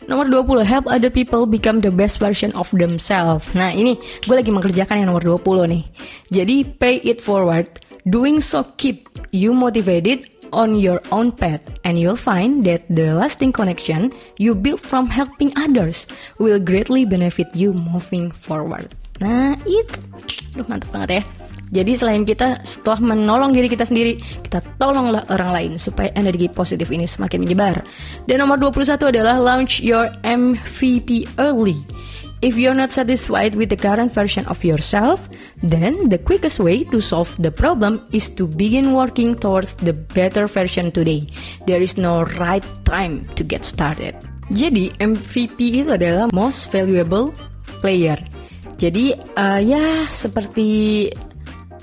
Nomor 0.04 0.28
20, 0.28 0.68
help 0.68 0.86
other 0.92 1.08
people 1.08 1.48
become 1.48 1.80
the 1.80 1.88
best 1.88 2.20
version 2.20 2.52
of 2.60 2.68
themselves. 2.76 3.48
Nah 3.56 3.72
ini 3.72 3.96
gue 4.28 4.36
lagi 4.36 4.52
mengerjakan 4.52 5.00
yang 5.00 5.16
nomor 5.16 5.24
20 5.24 5.72
nih. 5.72 5.84
Jadi 6.28 6.56
pay 6.76 7.00
it 7.08 7.24
forward. 7.24 7.80
Doing 8.04 8.44
so 8.44 8.68
keep 8.76 9.08
you 9.32 9.56
motivated 9.56 10.28
on 10.52 10.76
your 10.76 11.00
own 11.16 11.32
path 11.32 11.80
and 11.88 11.96
you'll 11.96 12.20
find 12.20 12.68
that 12.68 12.84
the 12.92 13.16
lasting 13.16 13.56
connection 13.56 14.12
you 14.36 14.52
build 14.52 14.84
from 14.84 15.08
helping 15.08 15.56
others 15.56 16.04
will 16.36 16.60
greatly 16.60 17.08
benefit 17.08 17.48
you 17.56 17.72
moving 17.72 18.28
forward. 18.28 18.92
Nah 19.24 19.56
itu, 19.64 19.98
Duh, 20.54 20.68
mantap 20.68 20.92
banget 20.92 21.10
ya. 21.10 21.24
Jadi 21.70 21.94
selain 21.96 22.28
kita 22.28 22.62
setelah 22.66 23.16
menolong 23.16 23.54
diri 23.56 23.72
kita 23.72 23.88
sendiri, 23.88 24.20
kita 24.44 24.60
tolonglah 24.82 25.24
orang 25.32 25.52
lain 25.54 25.72
supaya 25.80 26.12
energi 26.18 26.52
positif 26.52 26.90
ini 26.92 27.08
semakin 27.08 27.46
menyebar. 27.46 27.82
Dan 28.28 28.44
nomor 28.44 28.60
21 28.60 29.00
adalah 29.14 29.40
launch 29.40 29.80
your 29.80 30.12
MVP 30.28 31.40
early. 31.40 31.80
If 32.44 32.60
you're 32.60 32.76
not 32.76 32.92
satisfied 32.92 33.56
with 33.56 33.72
the 33.72 33.80
current 33.80 34.12
version 34.12 34.44
of 34.52 34.68
yourself, 34.68 35.32
then 35.64 36.12
the 36.12 36.20
quickest 36.20 36.60
way 36.60 36.84
to 36.92 37.00
solve 37.00 37.32
the 37.40 37.56
problem 37.56 38.04
is 38.12 38.28
to 38.36 38.52
begin 38.52 38.92
working 38.92 39.32
towards 39.32 39.80
the 39.80 39.96
better 39.96 40.52
version 40.52 40.92
today. 40.92 41.32
There 41.72 41.80
is 41.80 41.96
no 41.96 42.28
right 42.36 42.68
time 42.84 43.24
to 43.40 43.48
get 43.48 43.64
started. 43.64 44.20
Jadi 44.52 44.92
MVP 45.00 45.56
itu 45.72 45.96
adalah 45.96 46.28
most 46.36 46.68
valuable 46.68 47.32
player. 47.80 48.20
Jadi 48.76 49.16
uh, 49.40 49.64
ya 49.64 50.12
seperti 50.12 51.08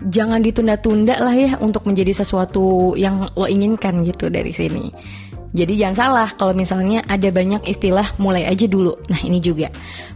jangan 0.09 0.41
ditunda-tunda 0.41 1.21
lah 1.21 1.35
ya 1.37 1.51
untuk 1.61 1.85
menjadi 1.85 2.25
sesuatu 2.25 2.97
yang 2.97 3.29
lo 3.37 3.45
inginkan 3.45 4.01
gitu 4.07 4.33
dari 4.33 4.55
sini. 4.55 4.89
Jadi 5.51 5.83
jangan 5.83 5.97
salah 5.99 6.29
kalau 6.39 6.55
misalnya 6.55 7.03
ada 7.11 7.27
banyak 7.27 7.67
istilah 7.67 8.15
mulai 8.23 8.47
aja 8.47 8.71
dulu. 8.71 8.95
Nah 9.11 9.19
ini 9.19 9.43
juga 9.43 9.67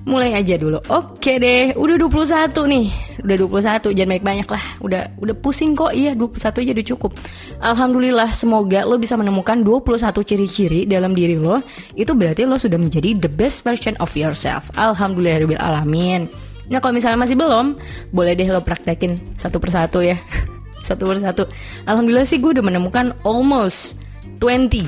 mulai 0.06 0.30
aja 0.30 0.54
dulu. 0.54 0.78
Oke 0.86 1.42
deh, 1.42 1.74
udah 1.74 1.96
21 1.98 2.54
nih. 2.70 2.86
Udah 3.26 3.36
21, 3.42 3.98
jangan 3.98 4.10
banyak-banyak 4.14 4.48
lah. 4.54 4.64
Udah 4.78 5.02
udah 5.18 5.34
pusing 5.34 5.74
kok. 5.74 5.90
Iya, 5.90 6.14
21 6.14 6.62
aja 6.62 6.70
udah 6.78 6.86
cukup. 6.94 7.12
Alhamdulillah 7.58 8.30
semoga 8.30 8.86
lo 8.86 8.94
bisa 8.94 9.18
menemukan 9.18 9.66
21 9.66 10.22
ciri-ciri 10.22 10.80
dalam 10.86 11.18
diri 11.18 11.34
lo. 11.34 11.58
Itu 11.98 12.14
berarti 12.14 12.46
lo 12.46 12.54
sudah 12.54 12.78
menjadi 12.78 13.18
the 13.18 13.30
best 13.30 13.66
version 13.66 13.98
of 13.98 14.14
yourself. 14.14 14.70
Alhamdulillah 14.78 15.42
alamin. 15.58 16.30
Nah 16.68 16.80
kalau 16.80 16.96
misalnya 16.96 17.20
masih 17.20 17.36
belum, 17.36 17.76
boleh 18.14 18.32
deh 18.32 18.48
lo 18.48 18.64
praktekin 18.64 19.20
satu 19.36 19.60
persatu 19.60 20.00
ya. 20.00 20.16
satu 20.88 21.08
persatu. 21.08 21.44
Alhamdulillah 21.88 22.28
sih 22.28 22.40
gue 22.40 22.56
udah 22.56 22.64
menemukan 22.64 23.16
almost 23.24 24.00
20 24.40 24.84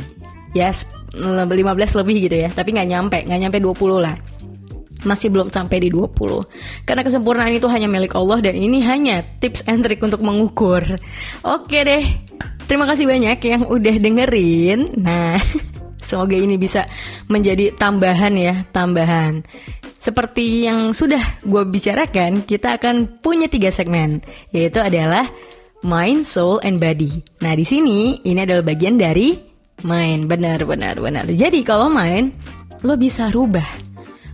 ya 0.53 0.73
15 1.17 1.53
lebih 2.01 2.17
gitu 2.29 2.37
ya. 2.45 2.49
Tapi 2.53 2.77
nggak 2.77 2.89
nyampe 2.89 3.19
nggak 3.25 3.41
nyampe 3.41 3.59
20 3.61 4.05
lah. 4.05 4.17
Masih 5.05 5.29
belum 5.31 5.53
sampai 5.53 5.87
di 5.87 5.89
20 5.93 6.89
karena 6.89 7.05
kesempurnaan 7.05 7.53
itu 7.55 7.69
hanya 7.71 7.87
milik 7.87 8.17
Allah 8.17 8.43
dan 8.43 8.57
ini 8.57 8.83
hanya 8.83 9.23
tips 9.39 9.69
and 9.69 9.85
trick 9.85 10.01
untuk 10.01 10.25
mengukur. 10.25 10.83
Oke 11.45 11.85
deh. 11.85 12.05
Terima 12.67 12.83
kasih 12.83 13.07
banyak 13.07 13.39
yang 13.47 13.62
udah 13.71 13.95
dengerin. 14.03 14.99
Nah 14.99 15.39
semoga 16.07 16.35
ini 16.35 16.55
bisa 16.55 16.87
menjadi 17.27 17.75
tambahan 17.75 18.35
ya 18.39 18.55
tambahan 18.71 19.43
seperti 20.07 20.71
yang 20.71 20.95
sudah 20.95 21.42
gue 21.42 21.66
bicarakan 21.66 22.47
kita 22.47 22.79
akan 22.79 23.19
punya 23.19 23.51
tiga 23.51 23.75
segmen 23.75 24.23
yaitu 24.55 24.79
adalah 24.79 25.27
mind, 25.83 26.23
soul, 26.23 26.62
and 26.62 26.79
body. 26.79 27.27
Nah 27.42 27.59
di 27.59 27.66
sini 27.66 28.23
ini 28.23 28.38
adalah 28.47 28.62
bagian 28.62 28.95
dari 28.95 29.57
Main, 29.85 30.25
benar, 30.25 30.64
benar, 30.64 30.97
benar. 30.97 31.29
Jadi 31.29 31.61
kalau 31.61 31.92
main, 31.92 32.33
lo 32.81 32.97
bisa 32.97 33.29
rubah. 33.29 33.66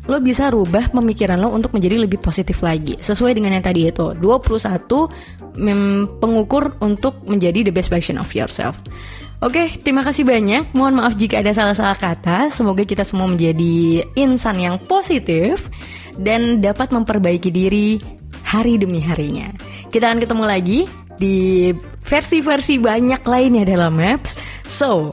Lo 0.06 0.22
bisa 0.22 0.54
rubah 0.54 0.86
pemikiran 0.94 1.34
lo 1.34 1.50
untuk 1.50 1.74
menjadi 1.74 1.98
lebih 1.98 2.22
positif 2.22 2.62
lagi. 2.62 2.94
Sesuai 3.02 3.34
dengan 3.34 3.58
yang 3.58 3.66
tadi 3.66 3.90
itu, 3.90 4.14
21 4.22 5.10
pengukur 6.22 6.78
untuk 6.78 7.26
menjadi 7.26 7.66
the 7.66 7.74
best 7.74 7.90
version 7.90 8.22
of 8.22 8.30
yourself. 8.30 8.78
Oke, 9.42 9.74
terima 9.82 10.06
kasih 10.06 10.22
banyak. 10.22 10.70
Mohon 10.70 11.02
maaf 11.02 11.18
jika 11.18 11.42
ada 11.42 11.50
salah-salah 11.50 11.98
kata. 11.98 12.46
Semoga 12.46 12.86
kita 12.86 13.02
semua 13.02 13.26
menjadi 13.26 14.06
insan 14.14 14.62
yang 14.62 14.78
positif 14.86 15.66
dan 16.14 16.62
dapat 16.62 16.94
memperbaiki 16.94 17.50
diri 17.50 17.98
hari 18.46 18.78
demi 18.78 19.02
harinya. 19.02 19.50
Kita 19.90 20.14
akan 20.14 20.22
ketemu 20.22 20.44
lagi 20.46 20.80
di 21.18 21.74
versi-versi 22.06 22.78
banyak 22.78 23.26
lainnya 23.26 23.66
dalam 23.66 23.98
Maps. 23.98 24.38
So, 24.62 25.10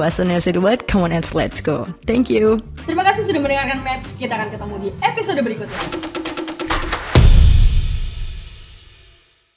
Listeners 0.00 0.48
itu 0.48 0.60
buat 0.60 0.84
come 0.88 1.08
on 1.08 1.12
and 1.12 1.24
let's 1.36 1.60
go. 1.60 1.84
Thank 2.08 2.32
you. 2.32 2.60
Terima 2.84 3.04
kasih 3.04 3.28
sudah 3.28 3.40
mendengarkan 3.44 3.84
Maps. 3.84 4.16
Kita 4.16 4.40
akan 4.40 4.56
ketemu 4.56 4.74
di 4.84 4.88
episode 5.04 5.40
berikutnya. 5.40 6.24